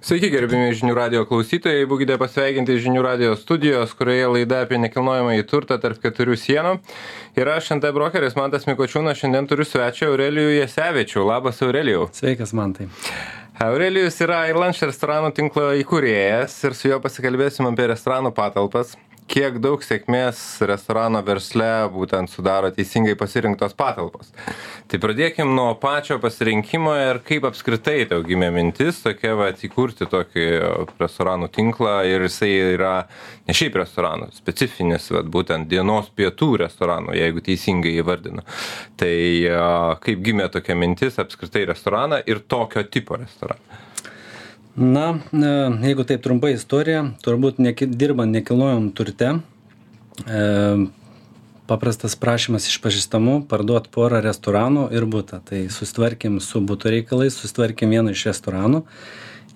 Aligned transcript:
Sveiki, 0.00 0.30
gerbimi 0.32 0.70
žinių 0.72 0.94
radio 0.96 1.26
klausytojai, 1.28 1.82
būkite 1.84 2.14
pasveikinti 2.16 2.78
žinių 2.80 3.02
radio 3.04 3.34
studijos, 3.36 3.90
kurioje 3.98 4.30
laida 4.32 4.62
apie 4.64 4.78
nekilnojamą 4.80 5.34
į 5.36 5.42
turtą 5.50 5.76
tarp 5.82 6.00
keturių 6.00 6.38
sienų. 6.40 6.70
Ir 7.36 7.50
aš, 7.52 7.68
NT 7.76 7.90
brokeris 7.92 8.32
Mantas 8.38 8.64
Mikočiūnas, 8.64 9.20
šiandien 9.20 9.44
turiu 9.50 9.66
svečią 9.68 10.08
Aurelijų 10.08 10.54
Jesevičių. 10.56 11.20
Labas, 11.28 11.60
Aurelijau. 11.66 12.06
Sveikas, 12.16 12.56
Mantai. 12.56 12.88
Aurelijus 13.60 14.16
yra 14.24 14.46
Irlanš 14.48 14.80
restoranų 14.88 15.34
tinklo 15.36 15.68
įkūrėjas 15.82 16.56
ir 16.64 16.78
su 16.80 16.88
juo 16.88 17.02
pasikalbėsim 17.04 17.68
apie 17.68 17.90
restoranų 17.92 18.32
patalpas, 18.32 18.96
kiek 19.30 19.60
daug 19.62 19.82
sėkmės 19.84 20.38
restorano 20.66 21.20
versle 21.22 21.68
būtent 21.94 22.32
sudaro 22.32 22.70
teisingai 22.74 23.14
pasirinktos 23.18 23.76
patalpos. 23.78 24.32
Tai 24.90 24.98
pradėkim 25.02 25.52
nuo 25.54 25.68
pačio 25.78 26.18
pasirinkimo 26.22 26.92
ir 26.98 27.20
kaip 27.26 27.46
apskritai 27.46 28.08
tau 28.10 28.24
gimė 28.26 28.50
mintis 28.54 28.98
tokia, 29.04 29.36
va, 29.38 29.50
įkurti 29.54 30.08
tokį 30.10 30.46
restoranų 30.98 31.50
tinklą 31.54 31.94
ir 32.10 32.26
jisai 32.26 32.50
yra 32.74 32.94
ne 33.46 33.54
šiaip 33.56 33.78
restoranų, 33.80 34.30
specifinis, 34.34 35.10
va, 35.14 35.22
būtent 35.22 35.70
dienos 35.70 36.10
pietų 36.16 36.50
restoranų, 36.64 37.14
jeigu 37.20 37.44
teisingai 37.46 37.94
įvardinu. 38.02 38.42
Tai 38.98 39.14
kaip 40.02 40.26
gimė 40.26 40.50
tokia 40.50 40.74
mintis 40.78 41.20
apskritai 41.22 41.68
restoraną 41.70 42.24
ir 42.26 42.42
tokio 42.50 42.82
tipo 42.90 43.20
restoraną? 43.20 43.86
Na, 44.76 45.18
e, 45.32 45.46
jeigu 45.86 46.06
taip 46.06 46.22
trumpai 46.22 46.54
istorija, 46.54 47.02
turbūt 47.24 47.58
neki, 47.58 47.88
dirbant 47.90 48.30
nekilnojom 48.30 48.92
turte, 48.94 49.32
e, 50.26 50.44
paprastas 51.70 52.14
prašymas 52.18 52.68
iš 52.70 52.78
pažįstamų 52.82 53.40
parduoti 53.50 53.90
porą 53.90 54.22
restoranų 54.22 54.88
ir 54.94 55.08
būtą. 55.10 55.42
Tai 55.46 55.64
susitvarkėm 55.74 56.38
su 56.44 56.62
būtų 56.62 56.94
reikalais, 56.96 57.34
susitvarkėm 57.34 57.96
vieną 57.96 58.14
iš 58.14 58.28
restoranų 58.30 58.84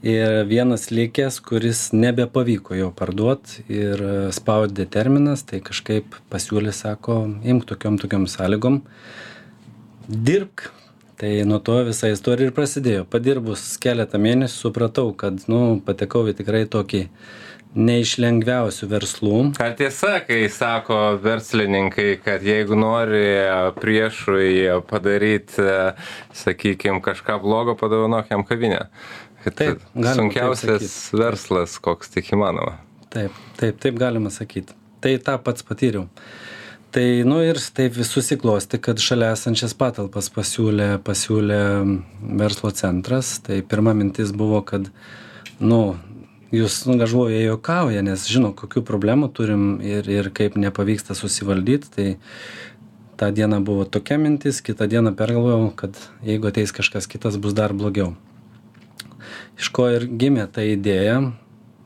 ir 0.05 0.45
vienas 0.51 0.91
likęs, 0.91 1.39
kuris 1.41 1.89
nebepavyko 1.97 2.77
jo 2.77 2.91
parduoti 2.95 3.65
ir 3.73 4.03
spaudė 4.37 4.85
terminas, 4.91 5.47
tai 5.49 5.63
kažkaip 5.65 6.19
pasiūlė, 6.31 6.75
sako, 6.77 7.23
imk 7.43 7.65
tokiom 7.71 7.97
tokiom 8.03 8.27
sąlygom, 8.29 8.83
dirbk, 10.11 10.69
tai 11.25 11.45
nuo 11.45 11.59
to 11.59 11.79
visa 11.87 12.11
istorija 12.13 12.51
ir 12.51 12.53
prasidėjo 12.53 13.07
padirbus 13.09 13.63
keletą 13.81 14.19
mėnesių 14.21 14.59
supratau 14.67 15.07
kad 15.17 15.47
nu 15.49 15.79
patekau 15.87 16.27
į 16.29 16.35
tikrai 16.37 16.67
tokį 16.69 17.01
ne 17.87 17.95
iš 18.03 18.13
lengviausių 18.21 18.89
verslų. 18.91 19.39
Ar 19.65 19.73
tiesa, 19.79 20.19
kai 20.27 20.43
sako 20.53 20.99
verslininkai, 21.25 22.19
kad 22.27 22.45
jeigu 22.45 22.77
nori 22.77 23.25
priešui 23.81 24.69
padaryti, 24.91 25.65
sakykime, 26.45 27.01
kažką 27.09 27.41
blogo, 27.41 27.73
padovanok 27.81 28.29
jam 28.35 28.45
kavinę. 28.45 28.85
Taip, 29.49 29.81
sunkiausias 29.97 30.85
taip 30.85 31.23
verslas, 31.25 31.81
koks 31.81 32.13
tik 32.13 32.35
įmanoma. 32.37 32.77
Taip, 33.09 33.33
taip, 33.57 33.81
taip 33.81 33.97
galima 33.97 34.33
sakyti. 34.35 34.77
Tai 35.01 35.17
tą 35.25 35.41
pats 35.41 35.65
patyriau 35.65 36.05
tai 36.95 37.23
nu 37.27 37.41
ir 37.43 37.59
taip 37.75 37.97
vis 37.99 38.13
susiklostė 38.15 38.79
kad 38.79 39.01
šalia 39.03 39.33
esančias 39.35 39.73
patalpas 39.75 40.29
pasiūlė 40.31 41.01
pasiūlė 41.03 41.63
verslo 42.39 42.71
centras. 42.71 43.41
Tai 43.43 43.59
pirma 43.67 43.97
mintis 43.99 44.31
buvo 44.31 44.61
kad 44.63 44.87
nu 45.59 45.81
jūs 46.55 46.85
nu 46.87 46.95
galvoju 47.01 47.35
jie 47.35 47.49
juokauja 47.49 48.05
nes 48.07 48.29
žino 48.31 48.53
kokių 48.55 48.85
problemų 48.87 49.33
turim 49.35 49.65
ir 49.83 50.07
ir 50.07 50.31
kaip 50.39 50.55
nepavyksta 50.61 51.17
susivaldyt 51.19 51.89
tai 51.97 52.07
tą 53.19 53.33
dieną 53.35 53.59
buvo 53.67 53.87
tokia 53.97 54.21
mintis 54.23 54.61
kitą 54.63 54.87
dieną 54.87 55.17
pergalvojau 55.19 55.73
kad 55.75 55.99
jeigu 56.23 56.53
ateis 56.53 56.71
kažkas 56.77 57.11
kitas 57.11 57.41
bus 57.43 57.57
dar 57.59 57.75
blogiau. 57.75 58.13
Iš 59.59 59.73
ko 59.75 59.89
ir 59.97 60.07
gimė 60.07 60.47
ta 60.47 60.63
idėja 60.63 61.19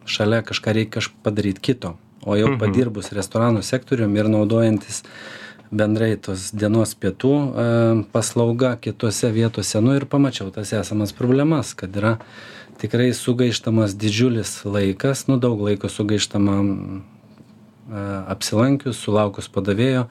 šalia 0.04 0.42
kažką 0.44 0.76
reik 0.76 0.92
kaž 0.98 1.08
padaryt 1.24 1.64
kito 1.64 1.96
o 2.28 2.36
jau 2.36 2.52
mhm. 2.52 2.60
padirbus 2.60 3.12
restoranų 3.16 3.64
sektorium 3.66 4.16
ir 4.18 4.28
naudojantis 4.30 5.02
bendrai 5.70 6.14
tos 6.20 6.48
dienos 6.56 6.94
pietų 6.96 7.32
e, 7.34 7.66
paslauga 8.12 8.74
kitose 8.80 9.30
vietose, 9.34 9.80
nu 9.84 9.96
ir 9.98 10.08
pamačiau 10.08 10.52
tas 10.54 10.72
esamas 10.72 11.12
problemas, 11.16 11.74
kad 11.76 11.96
yra 11.96 12.16
tikrai 12.80 13.10
sugaištamas 13.16 13.96
didžiulis 13.98 14.62
laikas, 14.64 15.26
nu 15.28 15.38
daug 15.40 15.60
laiko 15.66 15.90
sugaištama 15.92 16.58
e, 16.62 16.66
apsilankius, 18.34 19.00
sulaukus 19.02 19.50
padavėjo, 19.52 20.06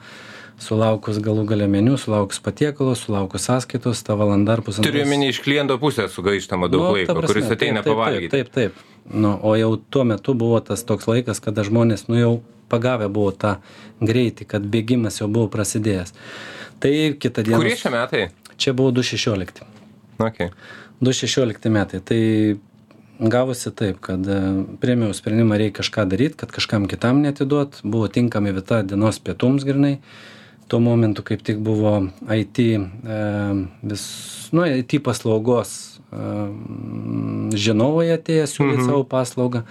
sulaukus 0.62 1.18
galų 1.22 1.46
gale 1.48 1.68
meniu, 1.70 1.96
sulaukus 1.98 2.42
patiekalo, 2.42 2.94
sulaukus 2.98 3.46
sąskaitos, 3.48 4.02
ta 4.06 4.18
valanda 4.18 4.58
ar 4.58 4.62
pusantros. 4.66 4.90
Turiu 4.90 5.06
minį 5.10 5.32
iš 5.32 5.42
kliento 5.42 5.78
pusės 5.82 6.14
sugaištama 6.14 6.70
daug 6.70 6.86
nu, 6.86 6.94
laiko, 6.98 7.18
prasme, 7.18 7.34
kuris 7.34 7.50
ateina 7.54 7.82
taip, 7.82 7.90
taip, 7.90 7.96
pavalgyti. 7.96 8.32
Taip, 8.34 8.54
taip, 8.54 8.78
taip. 8.78 8.97
Nu, 9.08 9.34
o 9.42 9.54
jau 9.56 9.76
tuo 9.76 10.04
metu 10.04 10.34
buvo 10.36 10.60
tas 10.60 10.84
toks 10.84 11.08
laikas, 11.08 11.40
kada 11.44 11.64
žmonės, 11.64 12.06
nu 12.12 12.18
jau 12.18 12.32
pagavę 12.68 13.08
buvo 13.12 13.32
tą 13.32 13.56
greitį, 14.04 14.46
kad 14.48 14.66
bėgimas 14.68 15.22
jau 15.22 15.28
buvo 15.32 15.48
prasidėjęs. 15.52 16.12
Tai 16.82 16.92
kitą 17.18 17.44
dieną. 17.46 17.62
Kurie 17.62 17.76
šie 17.80 17.92
metai? 17.94 18.22
Čia 18.60 18.74
buvo 18.76 18.92
2016. 18.94 19.64
Okay. 20.18 20.52
2016 21.00 21.72
metai. 21.72 22.02
Tai 22.04 22.20
gavosi 23.18 23.72
taip, 23.74 24.00
kad 24.04 24.26
e, 24.30 24.38
priemiau 24.82 25.14
sprendimą 25.16 25.58
reikia 25.58 25.80
kažką 25.80 26.04
daryti, 26.10 26.38
kad 26.38 26.52
kažkam 26.54 26.86
kitam 26.90 27.22
netiduot, 27.24 27.80
buvo 27.82 28.10
tinkami 28.12 28.52
vieta 28.54 28.82
dienos 28.86 29.18
pietums 29.22 29.66
grinai 29.66 29.96
tuo 30.68 30.80
momentu 30.84 31.24
kaip 31.24 31.42
tik 31.42 31.58
buvo 31.64 32.08
IT, 32.28 32.58
e, 32.60 33.18
vis, 33.82 34.04
nu, 34.52 34.66
IT 34.68 35.00
paslaugos 35.04 35.97
žinovai 36.12 38.08
atėję 38.14 38.46
siūlyti 38.48 38.82
mhm. 38.82 38.90
savo 38.90 39.04
paslaugą. 39.08 39.64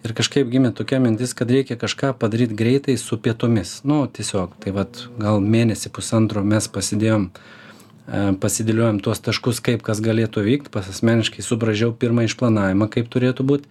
Ir 0.00 0.14
kažkaip 0.16 0.48
gimė 0.48 0.70
tokia 0.72 0.96
mintis, 1.02 1.34
kad 1.36 1.50
reikia 1.52 1.76
kažką 1.76 2.14
padaryti 2.16 2.56
greitai 2.56 2.94
su 2.96 3.18
pietomis. 3.20 3.82
Nu, 3.84 4.06
tiesiog, 4.08 4.54
tai 4.62 4.72
vad, 4.72 5.02
gal 5.20 5.42
mėnesį 5.44 5.92
pusantro 5.92 6.40
mes 6.40 6.70
pasidėjom, 6.72 7.26
e, 7.28 8.22
pasidėliojom 8.40 9.02
tuos 9.04 9.20
taškus, 9.20 9.60
kaip 9.60 9.84
kas 9.84 10.00
galėtų 10.00 10.46
vykti, 10.46 10.72
pas 10.72 10.88
asmeniškai 10.88 11.44
subražiau 11.44 11.92
pirmą 11.92 12.24
išplanavimą, 12.30 12.88
kaip 12.88 13.12
turėtų 13.12 13.44
būti. 13.52 13.68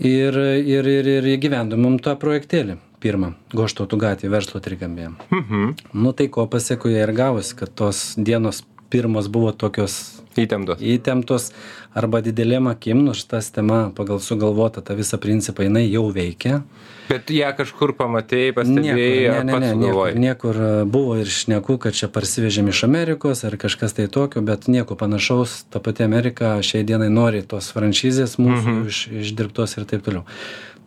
Ir, 0.00 0.36
ir, 0.60 0.86
ir, 0.88 1.08
ir 1.20 1.32
įgyvendamom 1.38 1.98
tą 2.04 2.18
projektėlį 2.20 2.76
pirmą 3.00 3.34
goštautų 3.56 3.98
gatvėj 4.00 4.32
verslo 4.32 4.60
trikampyje 4.64 5.10
mhm. 5.32 5.72
nu 5.96 6.12
tai 6.16 6.28
ko 6.32 6.46
pasekoje 6.50 7.00
ir 7.00 7.12
gavosi 7.16 7.56
kad 7.56 7.72
tos 7.76 8.14
dienos 8.16 8.62
pirmos 8.90 9.28
buvo 9.32 9.52
tokios 9.52 10.20
įtemptos. 10.38 10.78
įtemptos 10.82 11.50
arba 11.94 12.20
didelėm 12.22 12.68
akim 12.70 13.04
nors 13.06 13.24
ta 13.26 13.40
sistema 13.42 13.90
pagal 13.96 14.20
sugalvotą 14.22 14.82
tą 14.82 14.94
visą 14.98 15.18
principą 15.18 15.66
jinai 15.66 15.88
jau 15.90 16.06
veikia. 16.14 16.62
Bet 17.10 17.26
ją 17.34 17.48
kažkur 17.58 17.90
pamatei 17.98 18.52
pastebėjai 18.54 19.24
ar 19.32 19.48
pats 19.50 19.72
sugalvojai? 19.72 20.14
niekur 20.22 20.54
e, 20.62 20.68
buvo 20.86 21.16
ir 21.18 21.26
šnekų 21.26 21.78
kad 21.82 21.96
čia 21.98 22.06
parsivežėm 22.06 22.68
iš 22.70 22.84
amerikos 22.86 23.42
ar 23.48 23.56
kažkas 23.58 23.96
tai 23.98 24.06
tokio 24.06 24.42
bet 24.46 24.68
nieko 24.70 24.94
panašaus 24.94 25.64
ta 25.74 25.82
pati 25.82 26.06
amerika 26.06 26.52
šiai 26.62 26.86
dienai 26.86 27.10
nori 27.10 27.42
tos 27.42 27.72
franšizės 27.74 28.38
mūsų 28.38 28.70
Mhm. 28.70 28.86
iš 28.86 29.00
išdirbtos 29.24 29.74
ir 29.80 29.84
taip 29.90 30.06
toliau 30.06 30.22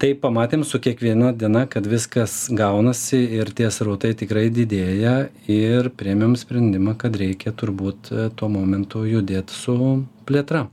tai 0.02 0.14
pamatėm 0.20 0.64
su 0.68 0.80
kiekviena 0.84 1.32
diena 1.38 1.66
kad 1.70 1.88
viskas 1.90 2.48
gaunasi 2.52 3.20
ir 3.40 3.52
tie 3.56 3.70
srautai 3.72 4.14
tikrai 4.20 4.50
didėja 4.54 5.16
ir 5.52 5.92
priėmėm 5.98 6.38
sprendimą 6.40 6.96
kad 7.00 7.18
reikia 7.20 7.54
turbūt 7.56 8.12
e, 8.12 8.30
tuo 8.38 8.50
momentu 8.52 9.06
judėt 9.08 9.54
su 9.54 9.78
plėtra 10.28 10.68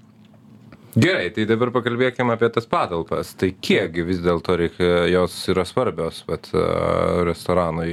Gerai, 0.90 1.28
tai 1.30 1.44
dabar 1.46 1.70
pakalbėkime 1.70 2.34
apie 2.34 2.48
tas 2.50 2.64
patalpas. 2.66 3.28
Tai 3.38 3.52
kiekgi 3.62 4.02
vis 4.08 4.18
dėlto 4.24 4.56
reikia, 4.58 5.04
jos 5.06 5.36
yra 5.52 5.62
svarbios 5.62 6.24
bet, 6.26 6.48
uh, 6.50 7.20
restoranui, 7.28 7.92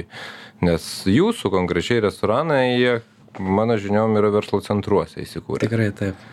nes 0.66 0.88
jūsų 1.06 1.52
konkrečiai 1.52 2.02
restoranai, 2.02 2.64
jie, 2.74 2.96
mano 3.38 3.78
žiniom, 3.78 4.18
yra 4.18 4.32
verslo 4.34 4.58
centruose 4.66 5.22
įsikūrę. 5.22 5.62
tikrai 5.62 5.92
taip 5.94 6.26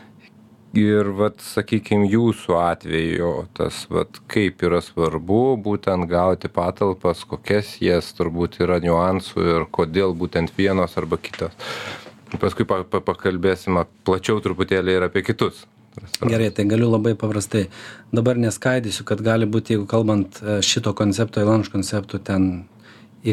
ir 0.79 1.09
vat 1.17 1.39
sakykim 1.43 2.05
jūsų 2.09 2.57
atveju 2.59 3.31
tas 3.57 3.83
vat 3.91 4.19
kaip 4.31 4.63
yra 4.67 4.81
svarbu 4.83 5.55
būtent 5.63 6.07
gauti 6.11 6.51
patalpas 6.51 7.23
kokias 7.27 7.77
jas 7.83 8.11
turbūt 8.17 8.59
yra 8.65 8.81
niuansų 8.83 9.45
ir 9.55 9.69
kodėl 9.71 10.15
būtent 10.17 10.51
vienos 10.57 10.97
arba 10.99 11.17
kitos 11.21 11.55
paskui 12.41 12.67
pa 12.67 12.83
pa 12.83 12.99
pakalbėsim 12.99 13.79
plačiau 14.03 14.43
truputėlį 14.43 14.99
ir 14.99 15.07
apie 15.07 15.23
kitus 15.25 15.65
Gerai, 16.19 16.49
tai 16.51 16.65
galiu 16.67 16.89
labai 16.91 17.13
paprastai. 17.15 17.69
Dabar 18.11 18.35
neskaidysiu, 18.35 19.05
kad 19.07 19.21
gali 19.23 19.47
būti, 19.47 19.77
jeigu 19.77 19.85
kalbant 19.87 20.41
e, 20.43 20.57
šito 20.59 20.91
koncepto, 20.91 21.39
įlanš 21.39 21.69
konceptų, 21.71 22.19
ten 22.19 22.49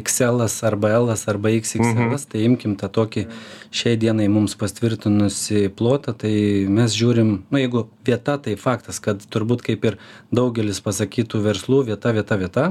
XL 0.01 0.43
arba 0.67 0.91
L 0.97 1.13
arba 1.13 1.53
XXL, 1.53 2.01
mhm. 2.09 2.17
tai 2.33 2.45
imkim 2.49 2.77
tą 2.81 2.89
tokį 2.93 3.27
šiai 3.75 3.99
dienai 4.01 4.29
mums 4.33 4.57
pastvirtinusi 4.59 5.69
plotą, 5.77 6.15
tai 6.17 6.33
mes 6.69 6.97
žiūrim, 6.97 7.33
nu 7.53 7.63
jeigu 7.63 7.87
vieta, 8.07 8.39
tai 8.43 8.57
faktas, 8.61 9.01
kad 9.05 9.23
turbūt 9.23 9.65
kaip 9.69 9.85
ir 9.89 9.99
daugelis 10.35 10.83
pasakytų 10.85 11.43
verslų, 11.47 11.83
vieta, 11.93 12.13
vieta, 12.17 12.39
vieta, 12.41 12.69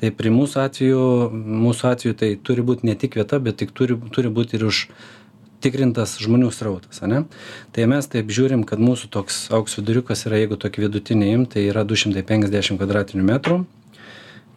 tai 0.00 0.12
prie 0.14 0.32
mūsų 0.34 0.62
atveju, 0.66 1.04
mūsų 1.64 1.90
atveju 1.94 2.20
tai 2.22 2.34
turi 2.36 2.66
būti 2.66 2.90
ne 2.90 2.96
tik 2.98 3.18
vieta, 3.20 3.42
bet 3.42 3.62
tik 3.62 3.74
turi, 3.76 3.98
turi 4.14 4.32
būti 4.32 4.58
ir 4.58 4.66
už 4.70 4.88
užtikrintas 5.64 6.18
žmonių 6.20 6.50
srautas, 6.52 7.00
ne? 7.08 7.24
Tai 7.72 7.86
mes 7.88 8.04
taip 8.04 8.28
žiūrim, 8.28 8.66
kad 8.68 8.76
mūsų 8.78 9.08
toks 9.08 9.48
auks 9.48 9.78
viduriukas 9.78 10.26
yra, 10.28 10.42
jeigu 10.42 10.58
tokį 10.60 10.82
vidutinį 10.84 11.30
im, 11.32 11.46
tai 11.48 11.64
yra 11.70 11.86
250 11.88 12.76
kvadratinių 12.76 13.24
metrų, 13.24 13.64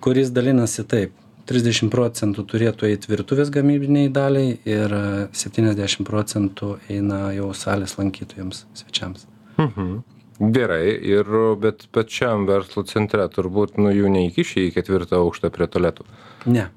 kuris 0.03 0.33
dalinasi 0.35 0.83
taip. 0.83 1.15
30 1.47 1.91
procentų 1.93 2.43
turėtų 2.51 2.89
eiti 2.89 3.11
virtuvės 3.11 3.51
gamybiniai 3.53 4.11
daliai 4.13 4.57
ir 4.67 4.93
70 5.31 6.05
procentų 6.07 6.75
eina 6.91 7.31
jau 7.35 7.53
salės 7.55 7.97
lankytojams, 7.99 8.65
svečiams. 8.77 9.27
Mhm. 9.57 9.97
Gerai, 10.37 10.91
ir 11.01 11.25
bet 11.57 11.87
pačiam 11.89 12.45
verslo 12.45 12.83
centre 12.85 13.23
turbūt 13.33 13.79
nu, 13.81 13.89
jų 13.89 14.11
neįkišė 14.13 14.67
į 14.67 14.73
ketvirtą 14.75 15.17
aukštą 15.23 15.49
prie 15.53 15.65
toletų. 15.65 16.05
Ne. 16.45 16.67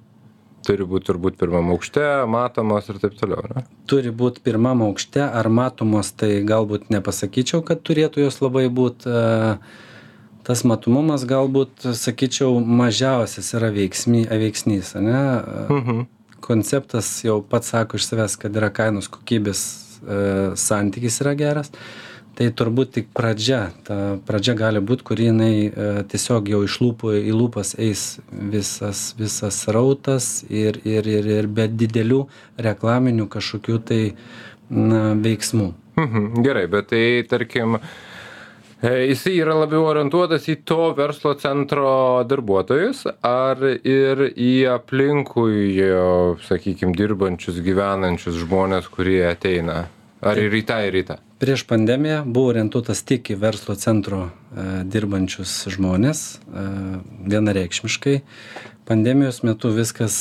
Turi 0.64 0.87
būti 0.88 1.11
turbūt 1.11 1.37
pirmam 1.40 1.69
aukšte, 1.75 2.05
matomos 2.28 2.88
ir 2.88 3.00
taip 3.02 3.19
toliau. 3.20 3.44
Ne? 3.52 3.66
Turi 3.88 4.12
būti 4.16 4.40
pirmam 4.44 4.81
aukšte, 4.87 5.20
ar 5.25 5.49
matomos, 5.52 6.12
tai 6.16 6.40
galbūt 6.46 6.88
nepasakyčiau, 6.93 7.61
kad 7.64 7.84
turėtų 7.84 8.25
jos 8.25 8.40
labai 8.44 8.66
būti. 8.73 9.12
Tas 10.50 10.64
matomumas 10.67 11.23
galbūt, 11.31 11.85
sakyčiau, 11.94 12.56
mažiausias 12.58 13.52
yra 13.55 13.69
veiksmy, 13.70 14.25
veiksnys. 14.26 14.97
Ne? 14.99 15.20
Mhm. 15.70 16.00
Konceptas 16.43 17.06
jau 17.23 17.37
pats 17.47 17.70
sako 17.70 18.00
iš 18.00 18.08
savęs, 18.08 18.35
kad 18.41 18.58
yra 18.58 18.73
kainos 18.75 19.06
kokybės 19.12 19.61
e, 20.02 20.17
santykis 20.58 21.20
yra 21.23 21.37
geras. 21.38 21.70
Tai 22.35 22.49
turbūt 22.56 22.97
tik 22.97 23.12
pradžia 23.14 23.61
ta 23.87 24.19
pradžia 24.26 24.56
gali 24.58 24.82
būt 24.82 25.05
kur 25.06 25.23
jinai 25.23 25.55
e, 25.69 25.88
tiesiog 26.11 26.50
jau 26.50 26.64
iš 26.67 26.81
lūpų 26.82 27.14
į 27.20 27.35
lūpas 27.37 27.76
eis 27.79 28.05
visas 28.32 29.11
visas 29.19 29.62
srautas 29.67 30.31
ir 30.49 30.81
ir 30.82 31.06
ir 31.14 31.31
ir 31.37 31.50
be 31.50 31.69
didelių 31.69 32.23
reklaminių 32.67 33.29
kažkokių 33.35 33.81
tai 33.91 34.02
na 34.70 35.11
veiksmų 35.20 35.69
mhm 36.00 36.47
gerai 36.47 36.64
bet 36.73 36.88
tai 36.94 37.05
tarkim 37.29 37.76
e, 37.76 37.82
Jisai 38.81 39.35
yra 39.43 39.55
labiau 39.59 39.85
orientuotas 39.91 40.47
į 40.49 40.55
to 40.65 40.91
verslo 40.97 41.35
centro 41.37 41.91
darbuotojus 42.25 43.05
ar 43.21 43.61
ir 43.77 44.23
į 44.32 44.53
aplinkui, 44.73 45.77
sakykime, 46.47 46.97
dirbančius, 46.97 47.61
gyvenančius 47.65 48.41
žmonės, 48.41 48.88
kurie 48.88 49.27
ateina? 49.29 49.82
Ar 50.25 50.41
ir 50.41 50.56
tą, 50.65 50.81
ir 50.88 51.03
tą? 51.09 51.21
prieš 51.41 51.65
pandemiją 51.65 52.21
buvo 52.29 52.53
orientuotas 52.53 53.00
tik 53.09 53.32
į 53.32 53.38
verslo 53.41 53.75
centro 53.81 54.27
e, 54.29 54.65
dirbančius 54.93 55.55
žmones 55.73 56.25
e, 56.37 56.65
vienareikšmiškai. 57.33 58.17
Pandemijos 58.90 59.44
metu 59.46 59.70
viskas 59.70 60.14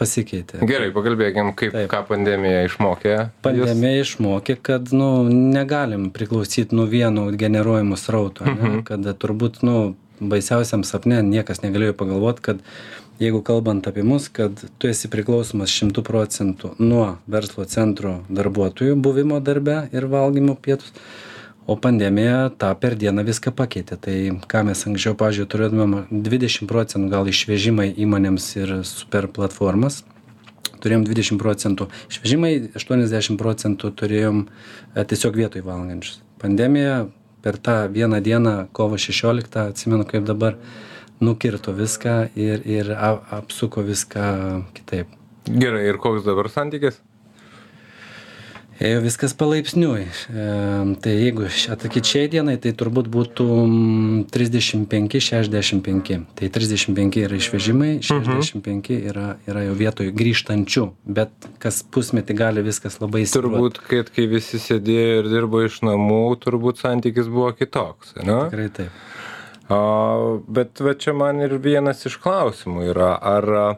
pasikeitė. 0.00 0.62
Gerai, 0.64 0.88
pakalbėkim, 0.94 1.52
kaip 1.58 1.74
Taip. 1.76 1.88
ką 1.92 1.98
pandemija 2.08 2.62
išmokė. 2.64 3.16
Pandemija 3.44 3.98
jūs... 3.98 4.14
išmokė, 4.14 4.56
kad 4.70 4.88
nu, 4.96 5.10
negalim 5.28 6.08
priklausyti 6.14 6.76
nuo 6.76 6.88
vieno 6.88 7.26
generuojimo 7.30 7.98
srauto, 8.00 8.46
mhm. 8.48 8.80
kad 8.88 9.04
turbūt 9.20 9.60
nu, 9.68 9.76
baisiausiam 10.20 10.84
sapne 10.88 11.20
niekas 11.26 11.60
negalėjo 11.64 11.98
pagalvoti, 12.00 12.46
kad 12.48 12.64
jeigu 13.20 13.42
kalbant 13.44 13.86
apie 13.88 14.02
mus 14.06 14.28
kad 14.32 14.56
tu 14.80 14.88
esi 14.88 15.08
priklausomas 15.12 15.72
šimtu 15.72 16.04
procentų 16.04 16.74
nuo 16.80 17.18
verslo 17.30 17.66
centro 17.68 18.20
darbuotojų 18.32 18.96
buvimo 18.96 19.40
darbe 19.44 19.82
ir 19.92 20.08
valgymo 20.08 20.56
pietus 20.56 20.94
o 21.70 21.76
pandemija 21.78 22.50
tą 22.58 22.72
per 22.82 22.96
dieną 22.98 23.22
viską 23.28 23.52
pakeitė 23.54 23.98
tai 24.06 24.16
ką 24.50 24.64
mes 24.66 24.82
anksčiau 24.90 25.14
pavyzdžiui 25.18 25.46
turėtumėm 25.52 25.92
dvidešim 26.10 26.70
procentų 26.70 27.10
gal 27.12 27.30
išvežimai 27.30 27.92
įmonėms 27.94 28.48
ir 28.58 28.72
per 29.12 29.28
platformas 29.30 30.02
turėjom 30.82 31.04
dvidešim 31.06 31.38
procentų 31.38 31.86
išvežimai 32.10 32.52
aštuoniasdešim 32.80 33.38
procentų 33.38 33.92
turėjom 34.02 34.44
e, 34.46 35.04
tiesiog 35.12 35.38
vietoj 35.42 35.62
valgančius 35.68 36.18
pandemija 36.42 37.04
per 37.44 37.58
tą 37.58 37.76
vieną 37.92 38.18
dieną 38.24 38.54
kovo 38.76 38.98
šešioliktą 38.98 39.68
atsimenu 39.70 40.08
kaip 40.10 40.26
dabar 40.26 40.58
nukirto 41.20 41.72
viską 41.76 42.16
ir, 42.34 42.64
ir 42.66 42.90
apsuko 42.96 43.84
viską 43.84 44.26
kitaip. 44.74 45.06
Gerai, 45.46 45.86
ir 45.92 46.00
koks 46.00 46.24
dabar 46.24 46.48
santykis? 46.52 47.00
Ėjo 48.80 49.02
viskas 49.04 49.34
palaipsniui. 49.36 50.06
E, 50.08 50.44
tai 51.04 51.12
jeigu 51.12 51.44
atsakyti 51.44 52.08
šiai 52.14 52.30
dienai, 52.32 52.54
tai 52.62 52.72
turbūt 52.72 53.10
būtų 53.12 53.46
35-65. 54.32 56.16
Tai 56.38 56.48
35 56.54 57.20
yra 57.20 57.36
išvežimai, 57.36 57.90
65 58.06 58.64
mhm. 58.64 59.10
yra, 59.12 59.26
yra 59.44 59.66
jau 59.66 59.74
vietoj 59.76 60.08
grįžtančių, 60.16 60.86
bet 61.04 61.50
kas 61.60 61.82
pusmetį 61.92 62.38
gali 62.40 62.64
viskas 62.64 62.96
labai 63.02 63.26
įsivaizduoti. 63.26 63.52
Turbūt, 63.52 63.82
kad 63.90 64.08
kai 64.16 64.24
visi 64.32 64.56
sėdėjo 64.62 65.20
ir 65.20 65.30
dirbo 65.34 65.60
iš 65.66 65.82
namų, 65.84 66.22
turbūt 66.40 66.80
santykis 66.80 67.28
buvo 67.28 67.52
kitoks. 67.58 68.16
Ne? 68.24 68.46
Tikrai 68.48 68.70
taip. 68.80 69.06
O, 69.70 70.40
bet 70.48 70.80
va 70.82 70.96
čia 70.98 71.12
man 71.14 71.44
ir 71.44 71.52
vienas 71.62 72.00
iš 72.08 72.16
klausimų 72.24 72.88
yra, 72.94 73.12
ar 73.20 73.76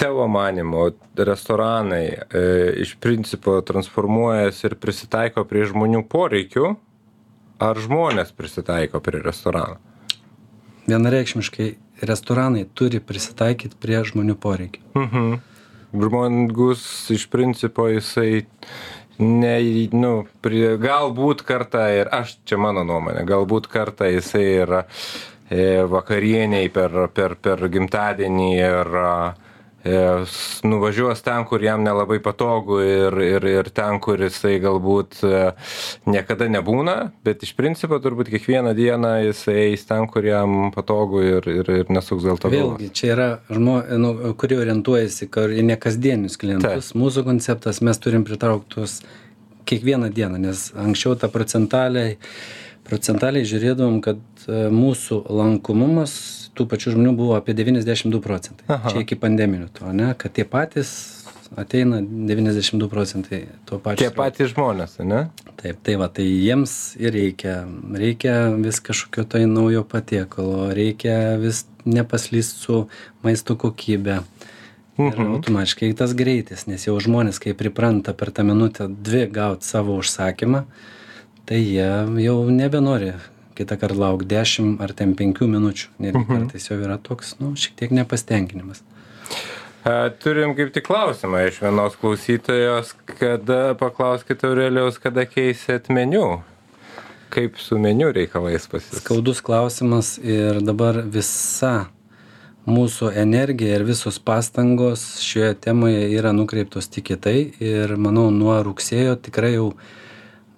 tavo 0.00 0.26
manimo 0.28 0.90
restoranai 1.16 2.06
e, 2.06 2.42
iš 2.80 2.94
principo 3.00 3.60
transformuojasi 3.60 4.66
ir 4.70 4.76
prisitaiko 4.80 5.44
prie 5.44 5.66
žmonių 5.68 6.00
poreikių, 6.08 6.70
ar 7.60 7.80
žmonės 7.84 8.32
prisitaiko 8.32 9.02
prie 9.04 9.20
restoranų? 9.20 9.76
Vienareikšmiškai 10.88 11.68
restoranai 12.08 12.64
turi 12.74 13.02
prisitaikyti 13.04 13.76
prie 13.80 14.00
žmonių 14.08 14.38
poreikių. 14.40 14.86
Mhm. 14.96 15.28
Žmogus 15.90 16.82
iš 17.12 17.26
principo 17.28 17.88
jisai 17.90 18.46
ne 19.20 19.54
nu 19.92 20.12
prie 20.40 20.78
galbūt 20.80 21.44
kartą 21.44 21.82
ir 21.98 22.08
aš 22.14 22.38
čia 22.48 22.56
mano 22.62 22.86
nuomonė 22.88 23.26
galbūt 23.28 23.68
kartą 23.68 24.08
jisai 24.08 24.46
yra 24.62 24.84
e, 25.50 25.82
vakarienei 25.84 26.70
per 26.72 26.94
per 27.12 27.36
per 27.36 27.68
gimtadienį 27.68 28.50
ir 28.56 28.94
e, 29.02 29.10
nuvažiuos 30.62 31.22
ten, 31.24 31.44
kur 31.48 31.62
jam 31.64 31.80
nelabai 31.84 32.18
patogu 32.20 32.80
ir, 32.84 33.16
ir, 33.24 33.46
ir 33.48 33.70
ten, 33.72 33.96
kur 34.00 34.20
jisai 34.20 34.58
galbūt 34.60 35.22
e, 35.24 35.40
niekada 36.10 36.50
nebūna, 36.52 36.96
bet 37.24 37.46
iš 37.46 37.54
principo 37.56 37.96
turbūt 38.02 38.28
kiekvieną 38.34 38.74
dieną 38.76 39.14
jisai 39.30 39.56
eis 39.70 39.86
ten, 39.88 40.04
kur 40.10 40.26
jam 40.28 40.68
patogu 40.74 41.24
ir, 41.24 41.48
ir, 41.48 41.72
ir 41.80 41.92
nesuks 41.92 42.28
dėl 42.28 42.40
to. 42.40 42.52
Vėlgi, 42.52 42.90
čia 42.92 43.12
yra 43.14 43.28
žmonės, 43.48 43.96
nu, 44.04 44.12
kurie 44.40 44.60
orientuojasi 44.60 45.30
į 45.32 45.66
nekasdienius 45.72 46.36
klientus. 46.40 46.92
Taip. 46.92 47.00
Mūsų 47.00 47.24
konceptas 47.30 47.80
mes 47.80 48.00
turim 48.04 48.26
pritrauktus 48.28 49.00
kiekvieną 49.70 50.10
dieną, 50.12 50.40
nes 50.44 50.68
anksčiau 50.76 51.16
tą 51.16 51.32
procentaliai 51.32 52.18
procentaliai 52.88 53.46
žiūrėdavom, 53.48 54.00
kad 54.04 54.20
e, 54.46 54.66
mūsų 54.74 55.22
lankomumas 55.30 56.14
tų 56.58 56.66
pačių 56.70 56.96
žmonių 56.96 57.14
buvo 57.18 57.38
apie 57.38 57.54
92 57.56 58.20
procentai. 58.24 58.66
Aha. 58.68 58.92
Čia 58.92 59.04
iki 59.04 59.18
pandeminių 59.20 59.70
to, 59.76 59.90
ne? 59.96 60.12
Kad 60.18 60.36
tie 60.38 60.46
patys 60.48 60.92
ateina 61.56 62.00
92 62.02 62.88
procentai 62.88 63.40
to 63.66 63.78
pačio. 63.82 64.06
Tie 64.06 64.14
patys 64.14 64.52
žmonės, 64.52 64.98
ne? 65.02 65.24
Taip, 65.60 65.80
tai 65.86 65.96
va, 66.00 66.08
tai 66.12 66.26
jiems 66.26 66.94
ir 67.00 67.14
reikia. 67.16 67.64
Reikia 67.96 68.36
vis 68.58 68.80
kažkokio 68.84 69.26
tai 69.34 69.44
naujo 69.50 69.82
patiekalo, 69.88 70.70
reikia 70.76 71.36
vis 71.42 71.64
nepaslyst 71.84 72.62
su 72.64 72.84
maisto 73.26 73.56
kokybė. 73.58 74.20
Ir 75.00 75.14
mhm. 75.14 75.34
automatiškai 75.38 75.94
tas 75.96 76.12
greitis, 76.16 76.66
nes 76.68 76.82
jau 76.84 76.98
žmonės, 77.00 77.38
kai 77.40 77.54
pripranta 77.56 78.12
per 78.12 78.34
tą 78.36 78.44
minutę 78.44 78.84
dvi 78.90 79.24
gauti 79.32 79.64
savo 79.64 79.96
užsakymą, 80.00 80.66
tai 81.50 81.58
jie 81.66 81.90
jau 82.22 82.38
nebenori 82.54 83.10
kitą 83.58 83.76
kartą 83.76 83.98
lauk 83.98 84.22
10 84.24 84.78
ar 84.80 84.94
ten 84.94 85.16
5 85.18 85.42
minučių. 85.50 85.88
Netgi 85.98 86.22
mhm. 86.22 86.44
kartais 86.46 86.70
jau 86.70 86.78
yra 86.78 86.96
toks, 87.02 87.34
nu, 87.42 87.52
šiek 87.58 87.74
tiek 87.80 87.94
nepastenkinimas. 87.98 88.84
Turim 90.22 90.54
kaip 90.54 90.70
tik 90.74 90.84
klausimą 90.86 91.46
iš 91.48 91.58
vienos 91.64 91.96
klausytojos, 92.00 92.94
kada 93.18 93.74
paklauskite 93.80 94.46
Aurelijaus, 94.46 95.00
kada 95.02 95.24
keisėt 95.26 95.88
meniu. 95.92 96.42
Kaip 97.32 97.58
su 97.62 97.78
meniu 97.80 98.10
reikalais 98.14 98.66
pasisakė? 98.68 99.00
Skaudus 99.02 99.40
klausimas 99.42 100.16
ir 100.22 100.60
dabar 100.62 101.00
visa 101.02 101.88
mūsų 102.68 103.14
energija 103.18 103.78
ir 103.78 103.86
visos 103.88 104.18
pastangos 104.22 105.02
šioje 105.24 105.54
temoje 105.64 106.10
yra 106.12 106.34
nukreiptos 106.36 106.90
tik 106.92 107.14
į 107.14 107.18
tai 107.24 107.38
ir 107.62 107.96
manau 107.96 108.28
nuo 108.34 108.58
rugsėjo 108.66 109.16
tikrai 109.24 109.54
jau 109.56 109.72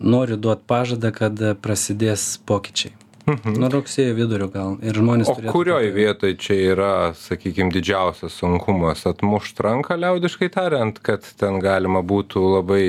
noriu 0.03 0.37
duot 0.37 0.67
pažadą 0.69 1.13
kad 1.15 1.41
prasidės 1.63 2.35
pokyčiai 2.47 2.93
Mhm. 3.23 3.55
Nuo 3.61 3.69
rugsėjo 3.71 4.15
vidurio 4.17 4.49
gal. 4.51 4.75
Ir 4.83 4.97
žmonės. 4.99 5.29
O 5.31 5.37
kurioj 5.39 5.87
tokį... 5.87 5.95
vietoj 5.95 6.33
čia 6.43 6.57
yra, 6.73 6.95
sakykime, 7.15 7.71
didžiausias 7.75 8.35
sunkumas? 8.35 9.05
Atmušt 9.07 9.63
ranką 9.63 9.97
liaudiškai 10.01 10.49
tariant, 10.53 10.99
kad 11.07 11.27
ten 11.39 11.61
galima 11.63 12.03
būtų 12.03 12.43
labai 12.57 12.83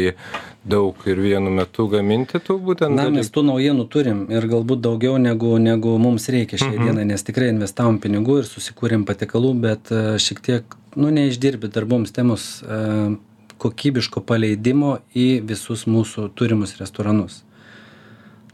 daug 0.66 0.98
ir 1.06 1.22
vienu 1.22 1.54
metu 1.54 1.86
gaminti 1.92 2.42
tų 2.42 2.58
būtent. 2.66 2.98
Na, 2.98 3.10
mes 3.14 3.30
tų 3.34 3.44
naujienų 3.52 3.86
turim 3.94 4.24
ir 4.34 4.48
galbūt 4.50 4.82
daugiau 4.82 5.20
negu, 5.22 5.54
negu 5.62 5.98
mums 6.02 6.26
reikia 6.34 6.58
šiai 6.58 6.80
mhm. 6.80 6.88
dienai, 6.90 7.06
nes 7.14 7.28
tikrai 7.28 7.52
investavom 7.54 8.00
pinigų 8.02 8.42
ir 8.42 8.50
susikūrėm 8.50 9.06
patikalų, 9.06 9.54
bet 9.68 9.94
e, 9.94 10.16
šiek 10.24 10.42
tiek, 10.46 10.78
nu, 10.98 11.14
neišdirbi 11.14 11.70
darboms 11.74 12.16
temos. 12.16 12.56
Uh, 12.66 13.20
kokybiško 13.64 14.24
paleidimo 14.28 14.98
į 15.16 15.42
visus 15.48 15.88
mūsų 15.90 16.30
turimus 16.38 16.76
restoranus. 16.82 17.42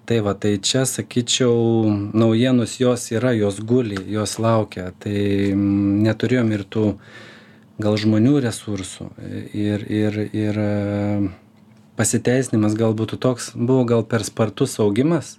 Tai 0.09 0.21
va, 0.25 0.33
tai 0.33 0.55
čia 0.57 0.85
sakyčiau, 0.89 1.89
naujienos 2.17 2.79
jos 2.81 3.11
yra, 3.13 3.33
jos 3.37 3.59
guli, 3.61 3.99
jos 4.09 4.39
laukia. 4.41 4.87
Tai 4.97 5.17
mm, 5.53 5.99
neturėjom 6.07 6.55
ir 6.55 6.63
tų 6.65 6.85
gal 7.81 7.99
žmonių 8.01 8.39
resursų. 8.47 9.11
Ir, 9.53 9.85
ir, 9.85 10.17
ir 10.33 10.63
pasiteisinimas 11.99 12.73
gal 12.79 12.97
būtų 12.97 13.21
toks, 13.21 13.51
buvo 13.53 13.85
gal 13.93 14.07
per 14.07 14.25
spartus 14.25 14.79
augimas 14.81 15.37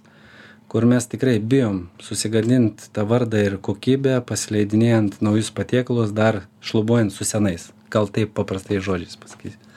kur 0.71 0.85
mes 0.87 1.03
tikrai 1.03 1.39
bijom 1.53 1.79
susigadint 1.99 2.85
tą 2.95 3.03
vardą 3.03 3.41
ir 3.43 3.57
kokybę 3.67 4.13
pasileidinėjant 4.29 5.17
naujus 5.19 5.51
patiekalus 5.57 6.13
dar 6.15 6.45
šlubuojant 6.63 7.11
su 7.11 7.27
senais 7.27 7.65
gal 7.91 8.09
taip 8.11 8.33
paprastais 8.37 8.83
žodžiais 8.83 9.19
pasakysiu 9.19 9.69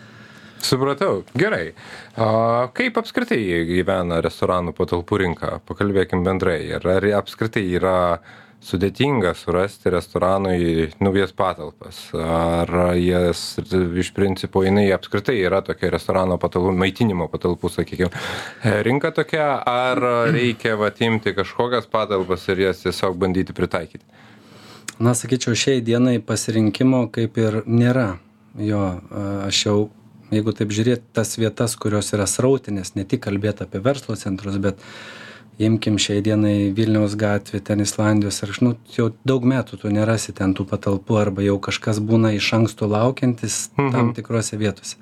Supratau, 0.65 1.27
gerai. 1.37 1.75
O 2.17 2.29
kaip 2.73 2.97
apskritai 2.97 3.37
gyvena 3.69 4.23
restoranų 4.25 4.73
patalpų 4.73 5.19
rinka? 5.21 5.51
Pakalbėkim 5.69 6.23
bendrai. 6.25 6.63
Ir 6.71 6.89
ar 6.89 7.05
apskritai 7.19 7.67
yra 7.77 7.99
sudėtinga 8.65 9.35
surasti 9.37 9.93
restoranui 9.93 10.87
naujas 11.05 11.35
patalpas 11.37 11.99
ar 12.17 12.71
jas 12.97 13.43
iš 14.01 14.11
principo 14.17 14.63
jinai 14.65 14.87
apskritai 14.97 15.37
yra 15.45 15.61
tokia 15.67 15.91
restorano 15.93 16.39
patalpų 16.41 16.73
maitinimo 16.81 17.29
patalpų 17.33 17.71
sakykim 17.75 18.15
rinka 18.89 19.13
tokia 19.19 19.51
ar 19.69 20.01
reikia 20.33 20.79
vat 20.81 21.03
imti 21.05 21.35
kažkokias 21.37 21.91
patalpas 21.93 22.49
ir 22.49 22.65
jas 22.71 22.81
tiesiog 22.87 23.21
bandyti 23.21 23.57
pritaikyti 23.57 24.05
na 24.99 25.15
sakyčiau 25.15 25.55
šiai 25.59 25.81
dienai 25.85 26.19
pasirinkimo 26.23 27.09
kaip 27.15 27.39
ir 27.39 27.63
nėra 27.67 28.19
jo 28.59 28.85
aš 29.49 29.65
jau 29.67 29.77
jeigu 30.35 30.53
taip 30.57 30.71
žiūrėt 30.75 31.03
tas 31.15 31.37
vietas 31.39 31.77
kurios 31.77 32.13
yra 32.17 32.27
srautinės 32.31 32.95
ne 32.99 33.05
tik 33.05 33.25
kalbėt 33.27 33.63
apie 33.65 33.81
verslo 33.83 34.17
centrus 34.19 34.57
bet 34.63 34.79
imkim 35.59 35.99
šiai 36.03 36.23
dienai 36.27 36.73
vilniaus 36.75 37.15
gatvė 37.19 37.61
ten 37.63 37.83
islandijos 37.85 38.41
ir 38.43 38.51
aš 38.55 38.61
nu 38.67 38.73
jau 38.97 39.11
daug 39.27 39.45
metų 39.47 39.79
tu 39.83 39.91
nerasi 39.95 40.35
ten 40.35 40.55
tų 40.55 40.67
patalpų 40.71 41.19
arba 41.21 41.45
jau 41.47 41.59
kažkas 41.63 42.01
būna 42.03 42.33
iš 42.35 42.49
anksto 42.59 42.89
laukiantis 42.91 43.69
tam 43.77 43.93
Mhm. 44.11 44.15
tikrose 44.17 44.57
vietose 44.59 44.97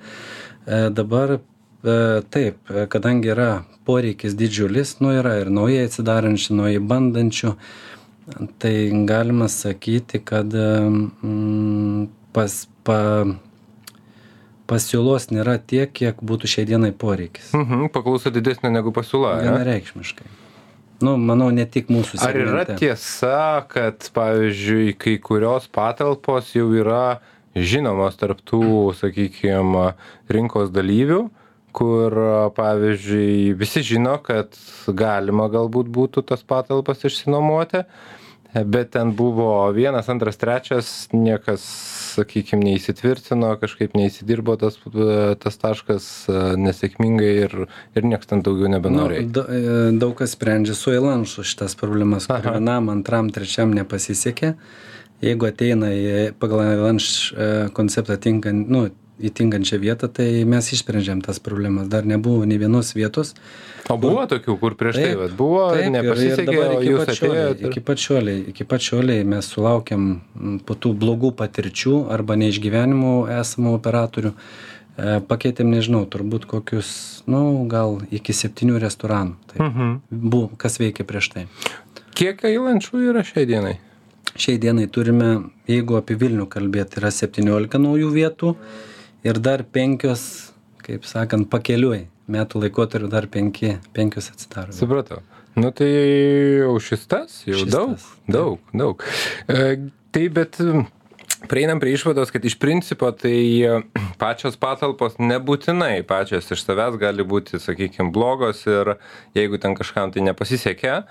e, 0.67 0.91
dabar 0.91 1.39
e, 1.39 2.21
taip 2.31 2.57
e, 2.71 2.87
kadangi 2.87 3.33
yra 3.33 3.65
poreikis 3.89 4.37
didžiulis 4.37 4.99
nu 5.01 5.15
yra 5.17 5.39
ir 5.41 5.49
naujai 5.51 5.87
atsidarančių 5.89 6.55
naujai 6.61 6.79
bandančių 6.93 7.55
tai 8.63 8.75
galima 9.09 9.49
sakyti 9.49 10.21
kad 10.25 10.53
mm, 10.55 12.07
pas 12.33 12.69
pa 12.87 13.01
pasiūlos 14.71 15.29
nėra 15.35 15.59
tiek 15.59 15.91
kiek 15.93 16.23
būtų 16.23 16.49
šiai 16.49 16.69
dienai 16.71 16.93
poreikis. 16.97 17.51
Mhm, 17.57 17.91
paklausa 17.93 18.33
didesnė 18.33 18.71
negu 18.73 18.95
pasiūla 18.95 19.37
vienareikšmiškai. 19.43 20.31
Nu 21.03 21.17
manau 21.19 21.51
ne 21.51 21.65
tik 21.67 21.91
mūsų 21.91 22.21
Ar 22.23 22.37
yra 22.39 22.63
segmente. 22.63 22.79
tiesa, 22.79 23.67
kad, 23.69 24.07
pavyzdžiui, 24.15 24.95
kai 24.95 25.17
kurios 25.19 25.67
patalpos 25.67 26.53
jau 26.55 26.69
yra 26.79 27.19
žinomos 27.59 28.15
tarptų, 28.21 28.95
sakykime, 29.01 29.89
rinkos 30.31 30.71
dalyvių, 30.73 31.25
kur, 31.73 32.15
pavyzdžiui, 32.57 33.53
visi 33.59 33.83
žino, 33.87 34.19
kad 34.25 34.53
galima 34.89 35.49
galbūt 35.53 35.89
būtų 35.93 36.23
tas 36.29 36.43
patalpas 36.45 37.05
išsinuomoti, 37.09 37.85
bet 38.69 38.91
ten 38.93 39.15
buvo 39.17 39.71
vienas, 39.73 40.11
antras, 40.13 40.37
trečias, 40.37 40.91
niekas, 41.17 41.63
sakykime, 42.19 42.67
neįsitvirtino, 42.69 43.55
kažkaip 43.63 43.95
neįsidirbo 43.97 44.59
tas, 44.61 44.77
tas 45.41 45.57
taškas 45.57 46.09
e, 46.29 46.35
nesėkmingai 46.61 47.31
ir, 47.47 47.55
ir 47.97 48.05
niekas 48.05 48.29
ten 48.29 48.43
daugiau 48.45 48.69
Nu, 48.69 48.75
nebenorėjo. 48.77 49.25
da- 49.33 49.47
e, 49.49 49.93
daug 49.97 50.13
kas 50.21 50.37
sprendžia 50.37 50.77
su 50.77 50.93
įlanšu 50.93 51.47
šitas 51.49 51.73
problemas, 51.81 52.29
kur 52.29 52.43
Aha. 52.45 52.59
vienam, 52.59 52.93
antram, 52.93 53.33
trečiam 53.33 53.73
nepasisekė. 53.73 54.53
Jeigu 55.25 55.47
ateina 55.49 55.89
į, 55.95 56.33
pagal 56.37 56.61
įlanš 56.75 57.09
konceptą 57.73 58.19
tinkant, 58.21 58.69
nu, 58.69 58.91
įtinkančią 59.21 59.79
vietą, 59.83 60.09
tai 60.09 60.45
mes 60.49 60.71
išsprendžiam 60.73 61.21
tas 61.23 61.39
problemas. 61.39 61.89
Dar 61.89 62.05
nebuvo 62.09 62.45
nei 62.49 62.59
vienos 62.59 62.95
vietos. 62.97 63.35
O 63.91 63.97
buvo 63.99 64.25
tokių, 64.31 64.59
kur 64.61 64.75
prieš 64.79 64.95
tai, 64.97 65.05
Taip, 65.11 65.19
vat, 65.19 65.33
buvo, 65.37 65.71
Taip, 65.73 65.81
ir- 65.81 65.87
ir 65.87 65.93
nepasisekė, 65.97 66.57
o 66.59 66.81
iki 66.81 66.93
šiolei- 67.19 67.45
atėjote. 67.45 67.69
Iki 67.71 67.81
pat 67.81 67.99
šioliai, 67.99 68.49
iki 68.49 68.65
pat 68.65 68.81
šioliai 68.81 69.25
mes 69.25 69.45
sulaukiam 69.53 70.21
mm, 70.35 70.59
po 70.65 70.75
tų 70.75 70.95
blogų 70.99 71.33
patirčių 71.37 72.09
arba 72.11 72.35
neišgyvenimų 72.37 73.15
esamų 73.41 73.75
operatorių. 73.79 74.33
E, 74.93 75.21
Pakeitėm, 75.27 75.71
nežinau, 75.73 76.05
turbūt 76.07 76.45
kokius, 76.47 77.23
nu, 77.27 77.65
gal 77.69 78.01
iki 78.13 78.33
septynių 78.33 78.79
restoranų. 78.81 79.35
Tai 79.49 79.69
Mhm. 79.69 80.01
buvo, 80.11 80.51
kas 80.57 80.79
veikia 80.79 81.05
prieš 81.05 81.33
tai. 81.33 81.47
Kiek 82.15 82.43
eilančių 82.45 83.01
yra 83.11 83.23
šiai 83.25 83.47
dienai? 83.47 83.79
Šiai 84.37 84.59
dienai 84.59 84.87
turime, 84.89 85.51
jeigu 85.69 85.97
apie 85.99 86.15
Vilnių 86.17 86.47
kalbėti, 86.49 86.97
yra 87.01 87.11
17 87.11 87.79
naujų 87.79 88.11
vietų 88.13 88.57
ir 89.27 89.39
dar 89.43 89.65
penkios, 89.65 90.53
kaip 90.83 91.07
sakant, 91.09 91.51
pakeliui. 91.53 92.07
Metų 92.33 92.63
laikotarpiu 92.63 93.11
dar 93.11 93.27
penki, 93.29 93.77
penkios 93.93 94.31
atsidaro. 94.31 94.73
Supratau. 94.75 95.21
Nu 95.59 95.73
tai 95.75 95.91
jau 96.63 96.77
šis 96.81 97.03
tas, 97.11 97.43
jau 97.45 97.59
Šis 97.61 97.73
daug, 97.73 97.97
tas, 97.99 98.05
daug, 98.31 98.61
daug. 98.73 99.03
E, 99.51 99.75
tai 100.15 100.23
bet 100.33 100.57
prieinam 101.51 101.81
prie 101.83 101.93
išvados, 101.93 102.31
kad 102.33 102.45
iš 102.45 102.57
principo 102.63 103.11
tai 103.13 103.35
e, 103.61 103.75
pačios 104.21 104.57
patalpos 104.61 105.19
nebūtinai 105.21 106.07
pačios 106.09 106.49
iš 106.55 106.65
savęs 106.65 106.97
gali 107.01 107.27
būti, 107.27 107.61
sakykime, 107.61 108.09
blogos 108.15 108.65
ir 108.71 108.95
jeigu 109.37 109.61
ten 109.61 109.77
kažkam 109.77 110.15
tai 110.15 110.25
nepasisekė, 110.31 111.03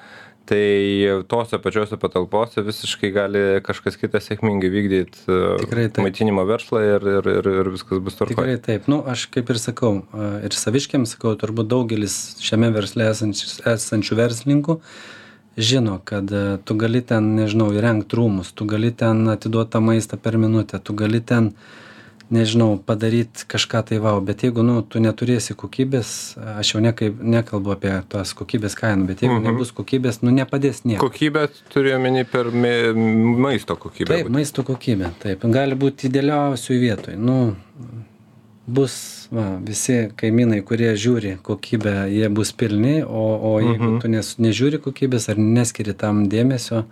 tai 0.50 1.24
tose 1.30 1.58
pačiose 1.62 1.98
patalpose 2.02 2.64
visiškai 2.66 3.12
gali 3.14 3.42
kažkas 3.66 3.98
kitas 4.02 4.28
sėkmingai 4.30 4.72
vykdyti 4.74 5.24
taip. 5.28 6.00
maitinimo 6.02 6.44
verslą 6.50 6.82
ir, 6.86 7.06
ir, 7.20 7.30
ir, 7.38 7.50
ir 7.62 7.70
viskas 7.74 8.02
bus 8.04 8.18
tvarkoje. 8.18 8.38
Tikrai 8.38 8.58
taip. 8.66 8.90
Nu, 8.92 9.02
aš 9.08 9.28
kaip 9.34 9.52
ir 9.54 9.62
sakau, 9.62 9.94
a, 10.12 10.32
ir 10.48 10.56
saviškiams 10.58 11.16
sakau, 11.16 11.36
turbūt 11.40 11.70
daugelis 11.72 12.18
šiame 12.44 12.72
versle 12.76 13.12
esančių, 13.12 13.52
esančių 13.76 14.18
verslininkų 14.20 14.78
žino, 15.62 16.00
kad 16.08 16.34
a, 16.34 16.58
tu 16.66 16.78
gali 16.80 17.04
ten, 17.06 17.34
nežinau, 17.38 17.70
įrengti 17.78 18.18
rūmus, 18.20 18.52
tu 18.58 18.68
gali 18.70 18.92
ten 18.92 19.24
atiduoti 19.32 19.76
tą 19.78 19.84
maistą 19.86 20.20
per 20.20 20.40
minutę, 20.42 20.82
tu 20.84 20.98
gali 20.98 21.22
ten, 21.22 21.54
nežinau, 22.32 22.78
padaryti 22.86 23.44
kažką 23.48 23.82
tai 23.90 23.98
vau, 24.00 24.22
bet 24.22 24.42
jeigu, 24.46 24.64
nu, 24.64 24.82
tu 24.82 25.00
neturėsi 25.04 25.54
kokybės, 25.60 26.38
aš 26.58 26.74
jau 26.74 26.82
nekaip, 26.82 27.20
nekalbu 27.22 27.74
apie 27.76 27.92
tos 28.10 28.34
kokybės 28.34 28.76
kainą, 28.80 29.06
bet 29.08 29.20
jeigu 29.22 29.36
Mhm. 29.40 29.44
nebus 29.52 29.72
kokybės, 29.72 30.22
nu, 30.24 30.32
nepadės 30.32 30.84
nieko. 30.86 31.10
Kokybė 31.10 31.50
turiu 31.70 31.96
omeny 31.98 32.24
per 32.26 32.46
mi- 32.52 32.94
maisto 33.38 33.76
kokybę. 33.76 34.08
Taip, 34.08 34.26
būtent. 34.28 34.34
maisto 34.34 34.64
kokybė, 34.64 35.12
taip. 35.20 35.42
Gali 35.52 35.76
būti 35.76 36.08
idealiausių 36.10 36.80
vietoj. 36.80 37.18
Nu, 37.18 37.56
bus 38.68 39.28
va, 39.32 39.58
visi 39.66 40.12
kaimynai, 40.16 40.62
kurie 40.64 40.92
žiūri 40.96 41.38
kokybę, 41.44 42.08
jie 42.12 42.30
bus 42.30 42.52
pilni, 42.54 43.02
o, 43.04 43.24
o 43.54 43.60
jeigu 43.60 43.84
Mhm. 43.98 44.00
tu 44.02 44.08
nes, 44.08 44.36
nežiūri 44.38 44.78
kokybės 44.80 45.30
ar 45.30 45.36
neskiri 45.36 45.94
tam 45.98 46.28
dėmesio, 46.30 46.86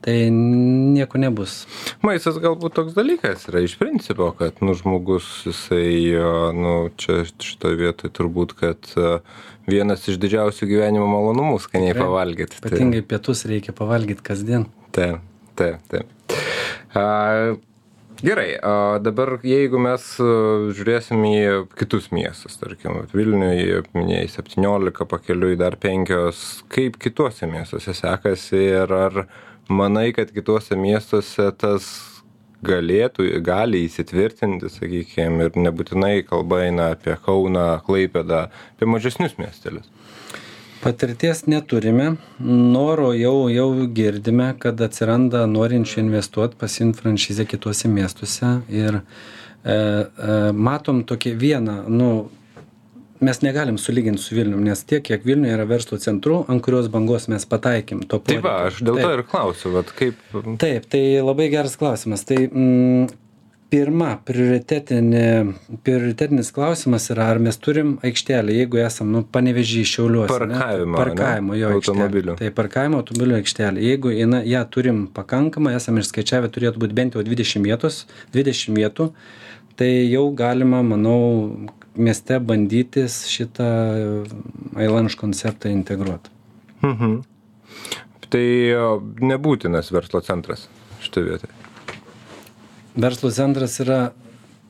tai 0.00 0.30
nieko 0.30 1.18
nebus. 1.20 1.64
Maistas 2.06 2.38
galbūt 2.42 2.76
toks 2.78 2.96
dalykas 2.96 3.48
yra 3.50 3.62
iš 3.64 3.74
principo, 3.80 4.30
kad 4.38 4.60
nu, 4.64 4.74
žmogus, 4.78 5.26
jisai, 5.48 6.14
nu, 6.56 6.74
čia 7.00 7.24
šitoje 7.26 7.78
vietoje 7.80 8.14
turbūt, 8.14 8.54
kad 8.58 8.90
a, 8.96 9.18
vienas 9.68 10.06
iš 10.08 10.20
didžiausių 10.22 10.68
gyvenimo 10.70 11.08
malonumų 11.10 11.58
skaniai 11.64 11.94
Tikrai. 11.94 12.04
pavalgyti. 12.06 12.60
Ypatingai 12.62 13.02
pietus 13.10 13.46
reikia 13.50 13.74
pavalgyti 13.76 14.24
kasdien. 14.24 14.68
Taip, 14.94 15.24
taip, 15.58 15.82
taip. 15.90 16.38
A, 16.94 17.02
gerai, 18.22 18.46
dabar 19.02 19.34
jeigu 19.42 19.82
mes 19.82 20.06
a, 20.22 20.30
žiūrėsim 20.78 21.26
į 21.26 21.34
kitus 21.74 22.08
miestus, 22.14 22.54
tarkim, 22.62 23.02
Vilniuje 23.10 23.82
minėjai 23.98 24.30
17, 24.38 25.10
pakeliui 25.10 25.58
dar 25.58 25.74
5, 25.82 26.14
kaip 26.70 27.02
kituose 27.02 27.50
miestuose 27.50 27.98
sekasi 27.98 28.62
ir 28.62 28.96
ar 29.02 29.22
manai, 29.68 30.12
kad 30.16 30.32
kituose 30.34 30.76
miestuose 30.76 31.50
tas 31.60 31.88
galėtų, 32.64 33.28
gali 33.44 33.84
įsitvirtinti, 33.86 34.70
sakykime, 34.72 35.46
ir 35.46 35.58
nebūtinai 35.68 36.24
kalba 36.26 36.64
eina 36.66 36.92
apie 36.96 37.14
Kauną, 37.24 37.68
Klaipėdą, 37.86 38.48
apie 38.74 38.88
mažesnius 38.90 39.38
miestelius. 39.38 39.86
Patirties 40.78 41.42
neturime, 41.50 42.12
noro 42.38 43.10
jau, 43.16 43.48
jau 43.50 43.68
girdime, 43.94 44.52
kad 44.62 44.78
atsiranda 44.82 45.42
norinčių 45.50 46.04
investuoti, 46.04 46.58
pasimti 46.58 47.02
franšizę 47.02 47.46
kituose 47.50 47.90
miestuose 47.90 48.52
ir 48.70 49.00
e, 49.00 49.02
e, 49.74 50.36
matom 50.54 51.02
tokį 51.06 51.34
vieną, 51.40 51.80
nu, 51.90 52.10
mes 53.20 53.40
negalim 53.42 53.78
sulyginti 53.78 54.22
su 54.22 54.34
Vilnium, 54.36 54.64
nes 54.64 54.82
tiek, 54.88 55.02
kiek 55.06 55.24
Vilniuje 55.26 55.54
yra 55.56 55.64
verslo 55.68 55.98
centrų, 56.02 56.42
ant 56.48 56.62
kurios 56.64 56.88
bangos 56.92 57.28
mes 57.32 57.46
pataikėm 57.48 58.04
to 58.06 58.18
Tai 58.18 58.40
va, 58.40 58.42
poreikio. 58.42 58.66
aš 58.66 58.82
dėl 58.86 58.98
Taip. 58.98 59.06
to 59.06 59.14
ir 59.18 59.24
klausiu, 59.32 59.72
vat 59.74 59.94
kaip 59.98 60.36
Taip, 60.62 60.90
tai 60.92 61.02
labai 61.22 61.48
geras 61.52 61.74
klausimas. 61.80 62.22
Tai 62.28 62.38
mm, 62.46 63.08
pirma 63.68 64.14
prioritetinė 64.24 65.24
prioritetinis 65.84 66.48
klausimas 66.56 67.10
yra 67.12 67.26
ar 67.34 67.40
mes 67.44 67.58
turim 67.60 67.96
aikštelę 68.06 68.54
jeigu 68.56 68.80
esam 68.80 69.10
nu 69.12 69.20
panevėžy 69.34 69.82
šiauliuose 69.90 70.38
ane, 70.46 70.54
tai 70.54 70.62
Parkavimo, 70.62 70.96
parkavimo 70.96 71.52
ane? 71.52 71.60
jo 71.60 71.72
aikštelė. 71.74 71.98
Automobilių. 72.06 72.36
tai 72.40 72.48
parkavimo 72.56 73.02
automobilių 73.02 73.36
aikštelė 73.42 73.84
jeigu 73.90 74.14
jina 74.16 74.40
ją 74.48 74.62
turim 74.72 75.02
pakankamai 75.12 75.74
esam 75.76 76.00
išskaičiavę 76.00 76.48
turėtų 76.54 76.80
būt 76.86 76.94
bent 76.96 77.18
jau 77.18 77.24
dvidešim 77.28 77.68
vietos 77.68 78.06
dvidešim 78.32 78.78
vietų 78.80 79.10
tai 79.76 79.90
jau 80.08 80.24
galima 80.34 80.80
manau 80.82 81.20
mieste 81.98 82.38
bandytis 82.40 83.24
šitą 83.30 83.68
ailanš 84.78 85.18
konceptą 85.20 85.72
integruot 85.74 86.30
Mhm. 86.82 87.20
Tai 88.28 88.46
nebūtinas 89.24 89.88
verslo 89.90 90.20
centras 90.22 90.66
šitą 91.02 91.24
vietą. 91.26 91.48
verslo 92.98 93.30
centras 93.30 93.78
yra 93.80 94.12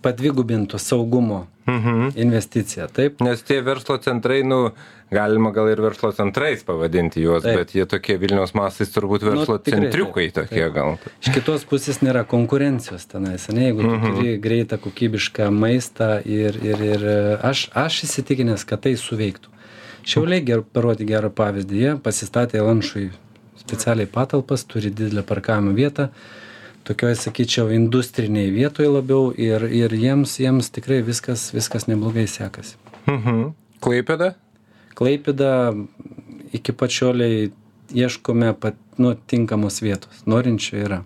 padvigubinto 0.09 0.81
saugumo 0.81 1.45
Mhm. 1.69 2.15
investicija 2.17 2.87
taip 2.89 3.21
Nes 3.21 3.43
tie 3.45 3.59
verslo 3.61 3.99
centrai, 4.01 4.39
nu, 4.43 4.71
galima 5.13 5.51
gal 5.53 5.69
ir 5.69 5.81
verslo 5.85 6.09
centrais 6.17 6.63
pavadinti 6.65 7.21
juos, 7.21 7.43
Taip. 7.45 7.59
bet 7.61 7.75
jie 7.77 7.85
tokie 7.85 8.17
Vilniaus 8.17 8.55
mastais 8.57 8.89
turbūt 8.95 9.21
verslo 9.27 9.59
Nu, 9.59 9.61
tikrai 9.61 9.83
centriukai 9.83 10.25
taip, 10.31 10.35
tokie 10.49 10.63
taip. 10.63 10.73
gal. 10.75 10.97
Iš 11.21 11.35
kitos 11.35 11.67
pusės 11.69 12.01
nėra 12.01 12.25
konkurencijos 12.29 13.05
tenais, 13.13 13.45
ne, 13.53 13.67
jeigu 13.69 13.85
tu 13.85 14.01
turi 14.07 14.39
greitą 14.41 14.79
kokybišką 14.81 15.51
maistą 15.53 16.11
ir, 16.25 16.57
ir, 16.65 16.83
ir 16.89 17.07
aš, 17.45 17.67
aš 17.77 18.01
įsitikinęs, 18.09 18.65
kad 18.65 18.81
tai 18.89 18.97
suveiktų. 18.97 19.53
Šiauliai 20.09 20.41
ger, 20.49 20.65
parodė 20.65 21.05
gerą 21.05 21.29
pavyzdį, 21.29 21.83
jie 21.85 21.97
pasistatė 22.01 22.65
lanšui 22.65 23.11
specialiai 23.61 24.09
patalpas, 24.09 24.65
turi 24.65 24.89
didelę 24.89 25.21
parkavimo 25.23 25.77
vietą, 25.77 26.09
tokioje, 26.89 27.19
sakyčiau, 27.23 27.69
industriniai 27.75 28.51
vietoje 28.55 28.89
labiau 28.91 29.31
ir, 29.37 29.67
ir 29.69 29.95
jiems, 29.95 30.39
jiems 30.41 30.73
tikrai 30.75 31.03
viskas, 31.07 31.49
viskas 31.55 31.89
neblogai 31.91 32.27
sekasi. 32.31 32.77
Mhm. 33.07 33.51
Klaipėda? 33.85 34.33
Klaipėda 34.99 35.53
iki 36.57 36.75
pačioliai 36.75 37.51
ieškome 37.95 38.53
pat, 38.61 38.77
nu, 39.01 39.15
tinkamos 39.31 39.81
vietos, 39.85 40.25
norinčių 40.29 40.81
yra. 40.83 41.03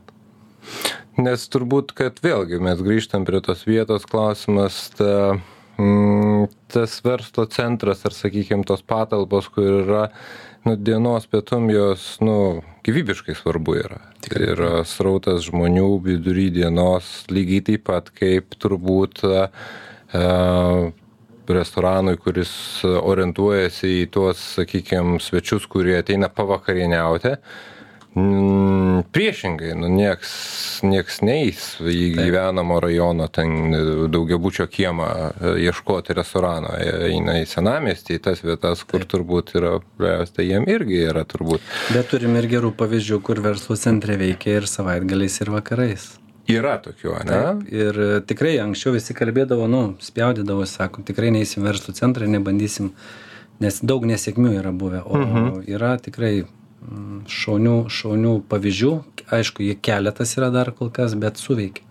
Nes 1.20 1.44
turbūt, 1.52 1.92
kad 1.98 2.22
vėlgi 2.24 2.60
mes 2.62 2.80
grįžtam 2.80 3.26
prie 3.28 3.42
tos 3.44 3.66
vietos 3.68 4.06
klausimas, 4.08 4.86
ta, 4.96 5.36
mm, 5.76 6.11
tas 6.72 6.98
verslo 7.04 7.46
centras 7.52 8.06
ar, 8.08 8.16
sakykime, 8.16 8.66
tos 8.68 8.82
patalpos, 8.86 9.48
kur 9.52 9.82
yra 9.82 10.06
nu, 10.64 10.76
dienos 10.76 11.26
pietum 11.30 11.68
jos 11.72 12.16
nu, 12.24 12.62
gyvybiškai 12.86 13.36
svarbu 13.38 13.76
yra. 13.82 14.00
Tai 14.22 14.42
yra 14.54 14.72
srautas 14.88 15.44
žmonių 15.48 15.88
vidury 16.04 16.48
dienos, 16.54 17.10
lygiai 17.32 17.64
taip 17.66 17.86
pat 17.90 18.10
kaip 18.14 18.54
turbūt 18.62 19.24
e, 19.26 19.42
restoranui, 21.52 22.16
kuris 22.22 22.52
orientuojasi 22.86 23.92
į 24.04 24.08
tuos, 24.14 24.40
sakykime, 24.56 25.18
svečius, 25.22 25.66
kurie 25.70 25.98
ateina 25.98 26.30
pavakarieniauti. 26.32 27.36
Priešingai, 29.12 29.72
nu, 29.78 29.88
nieks, 29.92 30.32
nieks 30.86 31.20
neįs 31.24 31.64
į 31.82 32.12
gyvenamo 32.16 32.78
rajono, 32.82 33.26
ten 33.32 33.74
daugiabučio 34.12 34.66
kiemą 34.70 35.08
e, 35.08 35.52
ieškoti 35.66 36.16
restorano, 36.16 36.74
Jie 36.82 37.12
eina 37.12 37.36
į 37.42 37.46
senamiestį, 37.50 38.16
į 38.18 38.22
tas 38.24 38.42
vietas, 38.44 38.84
kur 38.88 39.04
turbūt 39.08 39.54
yra, 39.58 39.76
tai 40.34 40.48
jiem 40.48 40.66
irgi 40.70 41.02
yra 41.10 41.26
turbūt. 41.28 41.64
Bet 41.92 42.10
turim 42.12 42.38
ir 42.40 42.48
gerų 42.50 42.72
pavyzdžių, 42.78 43.20
kur 43.26 43.42
verslo 43.44 43.76
centre 43.80 44.16
veikia 44.20 44.60
ir 44.60 44.68
savaitgaliais, 44.70 45.40
ir 45.42 45.52
vakarais. 45.54 46.08
Yra 46.50 46.78
tokių, 46.82 47.12
ne? 47.22 47.36
Taip, 47.36 47.66
ir 47.70 48.00
e, 48.02 48.08
tikrai 48.26 48.56
anksčiau 48.62 48.96
visi 48.96 49.14
kalbėdavo, 49.14 49.68
nu, 49.70 49.82
spjaudydavo, 50.02 50.66
sako, 50.66 51.04
tikrai 51.06 51.30
neįsim 51.34 51.62
verslo 51.66 51.94
centrą, 51.94 52.26
nebandysim, 52.30 52.90
nes 53.62 53.78
daug 53.86 54.04
nesėkmių 54.08 54.56
yra 54.58 54.72
buvę, 54.74 55.04
o 55.06 55.20
mhm. 55.20 55.62
yra 55.70 55.94
tikrai 56.02 56.42
šaunių, 57.30 57.76
šaunių 57.92 58.34
pavyzdžių, 58.50 58.92
aišku, 59.32 59.62
jie 59.66 59.76
keletas 59.78 60.36
yra 60.38 60.50
dar 60.54 60.72
kol 60.76 60.90
kas, 60.90 61.14
bet 61.14 61.38
suveikia. 61.40 61.84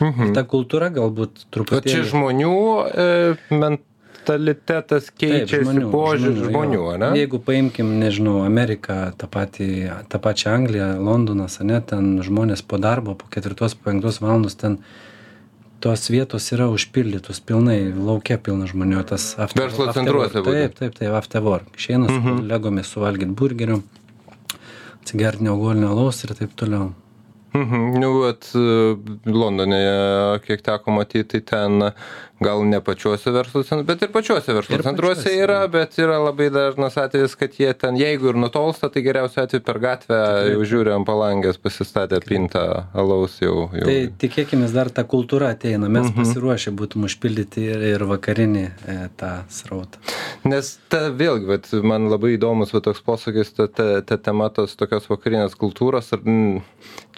Mhm. 0.00 0.32
Ta 0.36 0.44
kultūra 0.46 0.92
galbūt 0.94 1.30
O 1.34 1.42
čia 1.42 1.48
truputį... 1.56 1.94
žmonių 2.06 2.52
e, 2.86 3.06
mentalitetas 3.50 5.08
keičiasi, 5.10 5.82
požiūrį 5.90 6.46
žmonių, 6.52 6.82
ne? 7.02 7.08
Jeigu 7.18 7.40
paimkim, 7.42 7.90
nežinau, 7.98 8.42
Ameriką, 8.46 8.98
tą, 9.18 9.26
patį, 9.32 9.68
tą 10.12 10.20
pačią 10.22 10.54
Angliją, 10.54 10.88
Londonas, 11.02 11.58
ne, 11.66 11.80
ten 11.82 12.18
žmonės 12.22 12.62
po 12.62 12.78
darbo, 12.78 13.16
po 13.18 13.26
ketvirtos, 13.32 13.74
po 13.74 13.90
penktos 13.90 14.20
valandos 14.22 14.54
ten 14.60 14.78
tos 15.82 16.08
vietos 16.10 16.46
yra 16.54 16.66
užpildytos 16.74 17.38
pilnai, 17.46 17.92
laukia 17.94 18.38
pilna 18.42 18.66
žmonių, 18.70 19.02
tas 19.06 19.32
after, 19.38 19.66
Verslo 19.68 19.92
centruose. 19.94 20.42
Taip, 20.42 20.74
taip, 20.78 20.94
taip, 20.98 21.12
after 21.14 21.42
work. 21.42 21.68
Išeina 21.78 22.08
su 22.10 22.18
Mhm. 22.18 22.40
kolegomis 22.42 22.86
suvalgyti 22.90 23.34
burgerių, 23.38 23.82
atsigerti 25.02 25.44
neaugolinio 25.46 25.92
alaus 25.94 26.24
ir 26.24 26.34
taip 26.38 26.56
toliau. 26.56 26.92
Mhm, 27.54 28.00
nu, 28.00 28.10
vat, 28.22 28.50
e, 28.54 28.96
Londone, 29.30 29.80
kiek 30.46 30.62
teko 30.62 30.90
matyti, 30.92 31.40
tai 31.40 31.40
ten 31.40 31.90
gal 32.40 32.60
ne 32.68 32.78
pačiuose 32.84 33.32
verslo 33.34 33.64
centruose, 33.66 33.86
bet 33.88 34.02
ir 34.06 34.12
pačiuose 34.14 34.52
verslo 34.54 34.76
Ir 34.76 34.82
centruose 34.86 35.22
pačiuose. 35.24 35.42
yra, 35.42 35.56
bet 35.72 35.96
yra 35.98 36.18
labai 36.22 36.50
dažnas 36.54 36.94
atvejis, 37.00 37.34
kad 37.40 37.56
jie 37.58 37.72
ten, 37.74 37.96
jeigu 37.98 38.28
ir 38.30 38.36
nutolsta, 38.38 38.90
tai 38.94 39.02
geriausiu 39.02 39.42
atveju 39.42 39.64
per 39.66 39.80
gatvę 39.82 40.20
jau 40.52 40.60
žiūri 40.70 40.92
ant 40.94 41.06
palangės, 41.08 41.58
pasistatę 41.58 42.20
pintą 42.22 42.84
alaus 42.94 43.40
jau. 43.42 43.70
jau. 43.74 43.88
Tai 43.88 43.96
tikėkime, 44.22 44.68
dar 44.72 44.90
ta 44.94 45.02
kultūra 45.08 45.50
ateina, 45.56 45.88
mes 45.90 46.12
Mhm. 46.12 46.14
pasiruošę 46.20 46.70
būtum 46.78 47.08
užpildyti 47.08 47.64
ir, 47.72 47.82
ir 47.96 48.04
vakarinį 48.06 48.64
e, 48.86 48.98
tą 49.18 49.32
srautą. 49.50 49.98
Nes 50.44 50.78
ta 50.88 51.08
vėlgi, 51.10 51.46
vat, 51.50 51.66
man 51.82 52.06
labai 52.08 52.36
įdomus 52.38 52.70
va, 52.72 52.80
toks 52.80 53.00
posakis, 53.02 53.50
ta, 53.56 53.66
ta, 53.66 54.00
ta 54.02 54.16
tema 54.16 54.46
tos 54.50 54.76
tokios 54.78 55.08
vakarinės 55.10 55.58
kultūros, 55.58 56.12
ar 56.14 56.22
mm, 56.22 56.62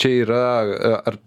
čia 0.01 0.20
yra, 0.25 0.47
ar, 1.05 1.21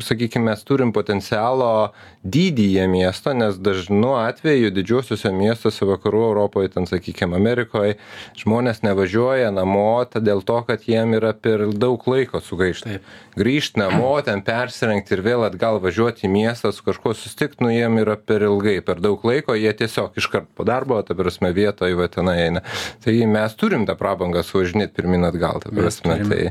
sakykime, 0.00 0.44
mes 0.44 0.64
turim 0.64 0.92
potencialo 0.92 1.92
dydyje 2.24 2.86
miesto, 2.88 3.32
nes 3.34 3.56
dažnu 3.60 4.14
atveju 4.18 4.70
didžiuosiuose 4.74 5.32
miestuose 5.34 5.86
vakarų 5.88 6.22
Europoje, 6.30 6.72
ten, 6.74 6.86
sakykime, 6.88 7.36
Amerikoje, 7.38 7.96
žmonės 8.38 8.82
nevažiuoja 8.86 9.50
namo 9.54 9.86
dėl 10.14 10.42
to, 10.46 10.58
kad 10.68 10.84
jiem 10.88 11.14
yra 11.18 11.32
per 11.34 11.66
daug 11.74 12.02
laiko 12.10 12.40
sugaišti. 12.44 12.98
Grįžti 13.38 13.80
namo, 13.82 14.12
ten 14.26 14.42
persirengti 14.46 15.16
ir 15.16 15.24
vėl 15.26 15.46
atgal 15.48 15.80
važiuoti 15.84 16.28
į 16.28 16.32
miestą, 16.32 16.72
su 16.74 16.84
kažkuo 16.86 17.14
susitikti, 17.16 17.62
nu 17.64 17.72
jiem 17.72 18.00
yra 18.02 18.18
per 18.18 18.44
ilgai, 18.46 18.78
per 18.84 19.02
daug 19.04 19.24
laiko, 19.26 19.56
jie 19.58 19.72
tiesiog 19.82 20.18
iškart 20.20 20.50
po 20.56 20.66
darbo, 20.68 21.00
ta 21.02 21.16
prasme, 21.18 21.52
vietoje 21.56 21.98
va 21.98 22.08
tenai 22.12 22.38
eina. 22.46 22.64
Tai 23.04 23.16
mes 23.30 23.58
turim 23.58 23.88
tą 23.88 23.98
prabangą 23.98 24.44
suvažinėti 24.46 24.96
pirmin 25.00 25.28
atgal, 25.28 25.62
ta 25.64 25.74
prasme. 25.74 26.20
Tai, 26.28 26.44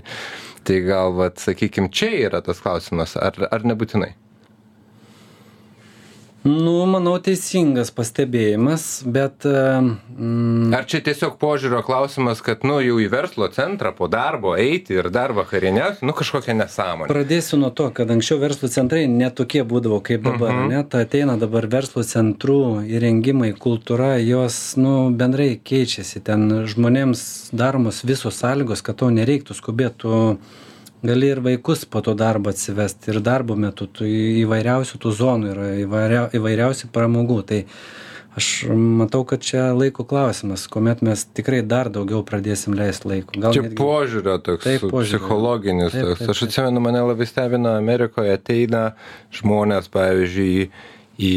tai 0.67 0.81
gal, 0.83 1.13
va, 1.15 1.29
sakykime, 1.39 1.91
čia 1.95 2.11
yra 2.27 2.41
tas 2.43 2.59
klausimas, 2.63 3.15
ar, 3.19 3.39
ar 3.51 3.63
nebūtinai? 3.67 4.13
Nu, 6.47 6.73
manau, 6.87 7.17
teisingas 7.19 7.91
pastebėjimas, 7.91 8.87
bet... 9.05 9.43
e, 9.45 9.95
Mm, 10.17 10.71
Ar 10.73 10.85
čia 10.89 10.97
tiesiog 11.05 11.35
požiūrio 11.37 11.83
klausimas, 11.85 12.39
kad, 12.41 12.63
nu, 12.65 12.79
jau 12.81 12.95
į 12.97 13.05
verslo 13.11 13.45
centrą 13.53 13.91
po 13.93 14.07
darbo 14.09 14.55
eiti 14.57 14.95
ir 14.97 15.11
dar 15.13 15.29
vakarieniauti, 15.37 16.01
nu, 16.07 16.15
kažkokia 16.17 16.55
nesąmonė. 16.57 17.11
Pradėsiu 17.11 17.59
nuo 17.61 17.69
to, 17.69 17.91
kad 17.93 18.09
anksčiau 18.09 18.39
verslo 18.41 18.65
centrai 18.73 19.03
netokie 19.11 19.61
būdavo 19.61 19.99
kaip 20.01 20.23
dabar, 20.25 20.55
Mhm. 20.55 20.71
ne? 20.73 20.81
Ta 20.89 21.03
ateina 21.05 21.35
dabar 21.37 21.67
verslo 21.69 22.01
centrų 22.01 22.57
įrengimai, 22.89 23.51
kultūra, 23.53 24.15
jos, 24.25 24.57
nu, 24.81 25.11
bendrai 25.13 25.59
keičiasi. 25.61 26.23
Ten 26.25 26.65
žmonėms 26.65 27.51
daromos 27.53 28.01
visos 28.01 28.33
sąlygos, 28.41 28.81
kad 28.81 28.97
to 28.97 29.11
nereiktų 29.13 29.53
skubėti. 29.53 29.97
Tu 30.01 30.37
gali 31.03 31.27
ir 31.33 31.39
vaikus 31.45 31.85
po 31.85 32.01
to 32.01 32.13
darbo 32.17 32.49
atsivesti 32.49 33.11
ir 33.13 33.19
darbo 33.21 33.55
metu 33.55 33.85
tu 33.87 34.03
įvairiausių 34.07 34.97
tų 35.03 35.11
zonų 35.19 35.51
yra 35.53 35.67
įvairia, 35.83 36.23
įvairiausių 36.37 36.89
pramogų. 36.93 37.41
Tai 37.47 37.59
aš 38.37 38.47
matau, 38.69 39.23
kad 39.25 39.41
čia 39.41 39.71
laiko 39.73 40.03
klausimas, 40.05 40.67
kuomet 40.69 41.01
mes 41.01 41.23
tikrai 41.37 41.61
dar 41.65 41.89
daugiau 41.89 42.23
pradėsim 42.25 42.75
leisti 42.77 43.09
laiko. 43.09 43.33
Gal 43.41 43.53
Čia 43.53 43.63
netgi- 43.65 43.77
požiūrio 43.79 44.35
toks 44.45 44.63
Taip, 44.63 44.81
požiūrio. 44.91 45.19
psichologinis 45.21 45.91
Taip, 45.91 46.05
toks. 46.05 46.19
taip, 46.19 46.29
Aš 46.29 46.39
taip. 46.39 46.49
atsimenu, 46.49 46.79
mane 46.81 47.01
labai 47.01 47.25
stebina 47.25 47.77
Amerikoje 47.77 48.33
ateina 48.37 48.83
žmonės, 49.33 49.89
pavyzdžiui, 49.89 50.69
į 51.17 51.33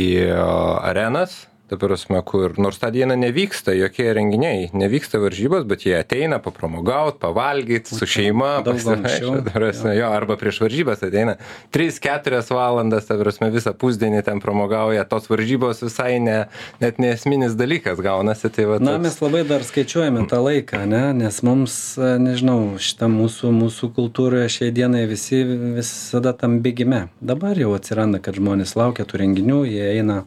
arenas 0.85 1.47
ta 1.71 1.79
prasme 1.81 2.21
kur 2.27 2.57
nors 2.59 2.81
tą 2.83 2.91
dieną 2.95 3.17
nevyksta 3.21 3.75
jokie 3.79 4.09
renginiai 4.17 4.69
nevyksta 4.77 5.23
varžybos 5.23 5.67
bet 5.71 5.87
jie 5.87 5.97
ateina 6.01 6.41
papramogaut 6.43 7.21
pavalgyt 7.23 7.91
su 7.91 8.09
šeima 8.09 8.53
pasivaikščiot, 8.67 9.45
ta 9.47 9.57
prasme 9.57 9.95
jo 9.99 10.11
arba 10.11 10.37
prieš 10.41 10.61
varžybas 10.67 11.05
ateina 11.07 11.37
tris 11.75 12.01
keturias 12.03 12.51
valandas 12.53 13.09
ta 13.09 13.19
prasme 13.21 13.51
visą 13.55 13.75
pusdienį 13.77 14.25
ten 14.27 14.43
pramogauja 14.43 15.07
tos 15.09 15.31
varžybos 15.31 15.85
visai 15.87 16.19
ne 16.21 16.39
net 16.83 17.01
neesminis 17.03 17.57
dalykas 17.59 18.03
gaunasi 18.03 18.51
tai 18.53 18.69
vat 18.71 18.85
Na, 18.85 18.97
mes 18.99 19.17
labai 19.23 19.43
dar 19.49 19.65
skaičiuojame 19.67 20.27
tą 20.31 20.41
laiką, 20.45 20.85
ne? 20.89 21.03
nes 21.17 21.41
mums, 21.47 21.75
e, 21.99 22.13
nežinau, 22.23 22.77
šitą 22.83 23.11
mūsų, 23.13 23.53
mūsų 23.55 23.91
kultūroje 23.97 24.49
šiai 24.57 24.71
dienai 24.75 25.05
visi 25.11 25.43
visada 25.79 26.33
tam 26.37 26.59
bėgime. 26.65 27.07
Dabar 27.21 27.59
jau 27.61 27.75
atsiranda, 27.77 28.23
kad 28.25 28.39
žmonės 28.41 28.77
laukia 28.79 29.07
tų 29.09 29.23
renginių, 29.25 29.61
jie 29.69 29.85
eina, 29.99 30.23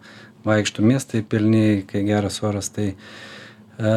vaikštų 0.45 0.85
miestai 0.85 1.21
pilni, 1.23 1.83
kai 1.87 2.03
geras 2.07 2.41
oras, 2.43 2.69
tai 2.75 2.93
e, 2.93 3.93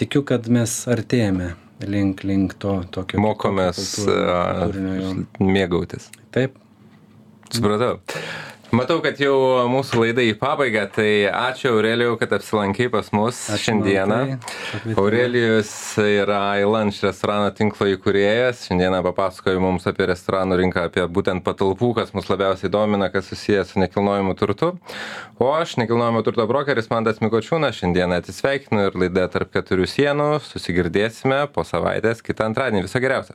tikiu, 0.00 0.22
kad 0.28 0.48
mes 0.52 0.74
artėjame 0.90 1.54
link, 1.88 2.24
link 2.28 2.54
to 2.60 2.82
tokio. 2.92 3.20
mokomės 3.24 3.80
kultūrinio- 3.96 4.98
jo. 5.00 5.14
mėgautis 5.40 6.10
Taip, 6.30 6.58
Supratau. 7.50 7.96
Matau, 8.70 9.00
kad 9.02 9.18
jau 9.18 9.34
mūsų 9.66 9.98
laida 9.98 10.22
į 10.22 10.36
pabaigą, 10.38 10.84
tai 10.94 11.26
ačiū 11.26 11.72
Aurelijau, 11.72 12.12
kad 12.20 12.30
apsilankai 12.36 12.86
pas 12.92 13.08
mus 13.10 13.40
Ačiū 13.50 13.64
šiandieną. 13.64 14.18
Pakvietimą. 14.38 14.94
Aurelijus 15.02 15.72
yra 15.98 16.38
iLunch 16.62 17.00
restorano 17.02 17.48
tinklo 17.50 17.88
įkūrėjas. 17.96 18.62
Šiandieną 18.68 19.02
papasakojo 19.08 19.58
mums 19.64 19.88
apie 19.90 20.06
restoranų 20.12 20.60
rinką, 20.62 20.86
apie 20.86 21.02
būtent 21.10 21.42
patalpų, 21.42 21.90
kas 21.98 22.14
mus 22.14 22.30
labiausiai 22.30 22.70
domina, 22.70 23.10
kas 23.10 23.26
susijęs 23.32 23.74
su 23.74 23.82
nekilnojimu 23.82 24.36
turtu. 24.38 24.76
O 25.42 25.50
aš, 25.56 25.74
nekilnojimo 25.82 26.22
turto 26.22 26.46
brokeris 26.46 26.92
Mantas 26.94 27.18
Mikočiūnas, 27.24 27.74
šiandieną 27.82 28.22
atsisveikinu 28.22 28.86
ir 28.86 29.00
laida 29.02 29.26
tarp 29.34 29.50
keturių 29.56 29.90
sienų. 29.90 30.30
Susigirdėsime 30.46 31.42
po 31.50 31.66
savaitės 31.66 32.22
kitą 32.22 32.46
antradienį. 32.52 32.86
Viso 32.86 33.02
geriausio. 33.02 33.28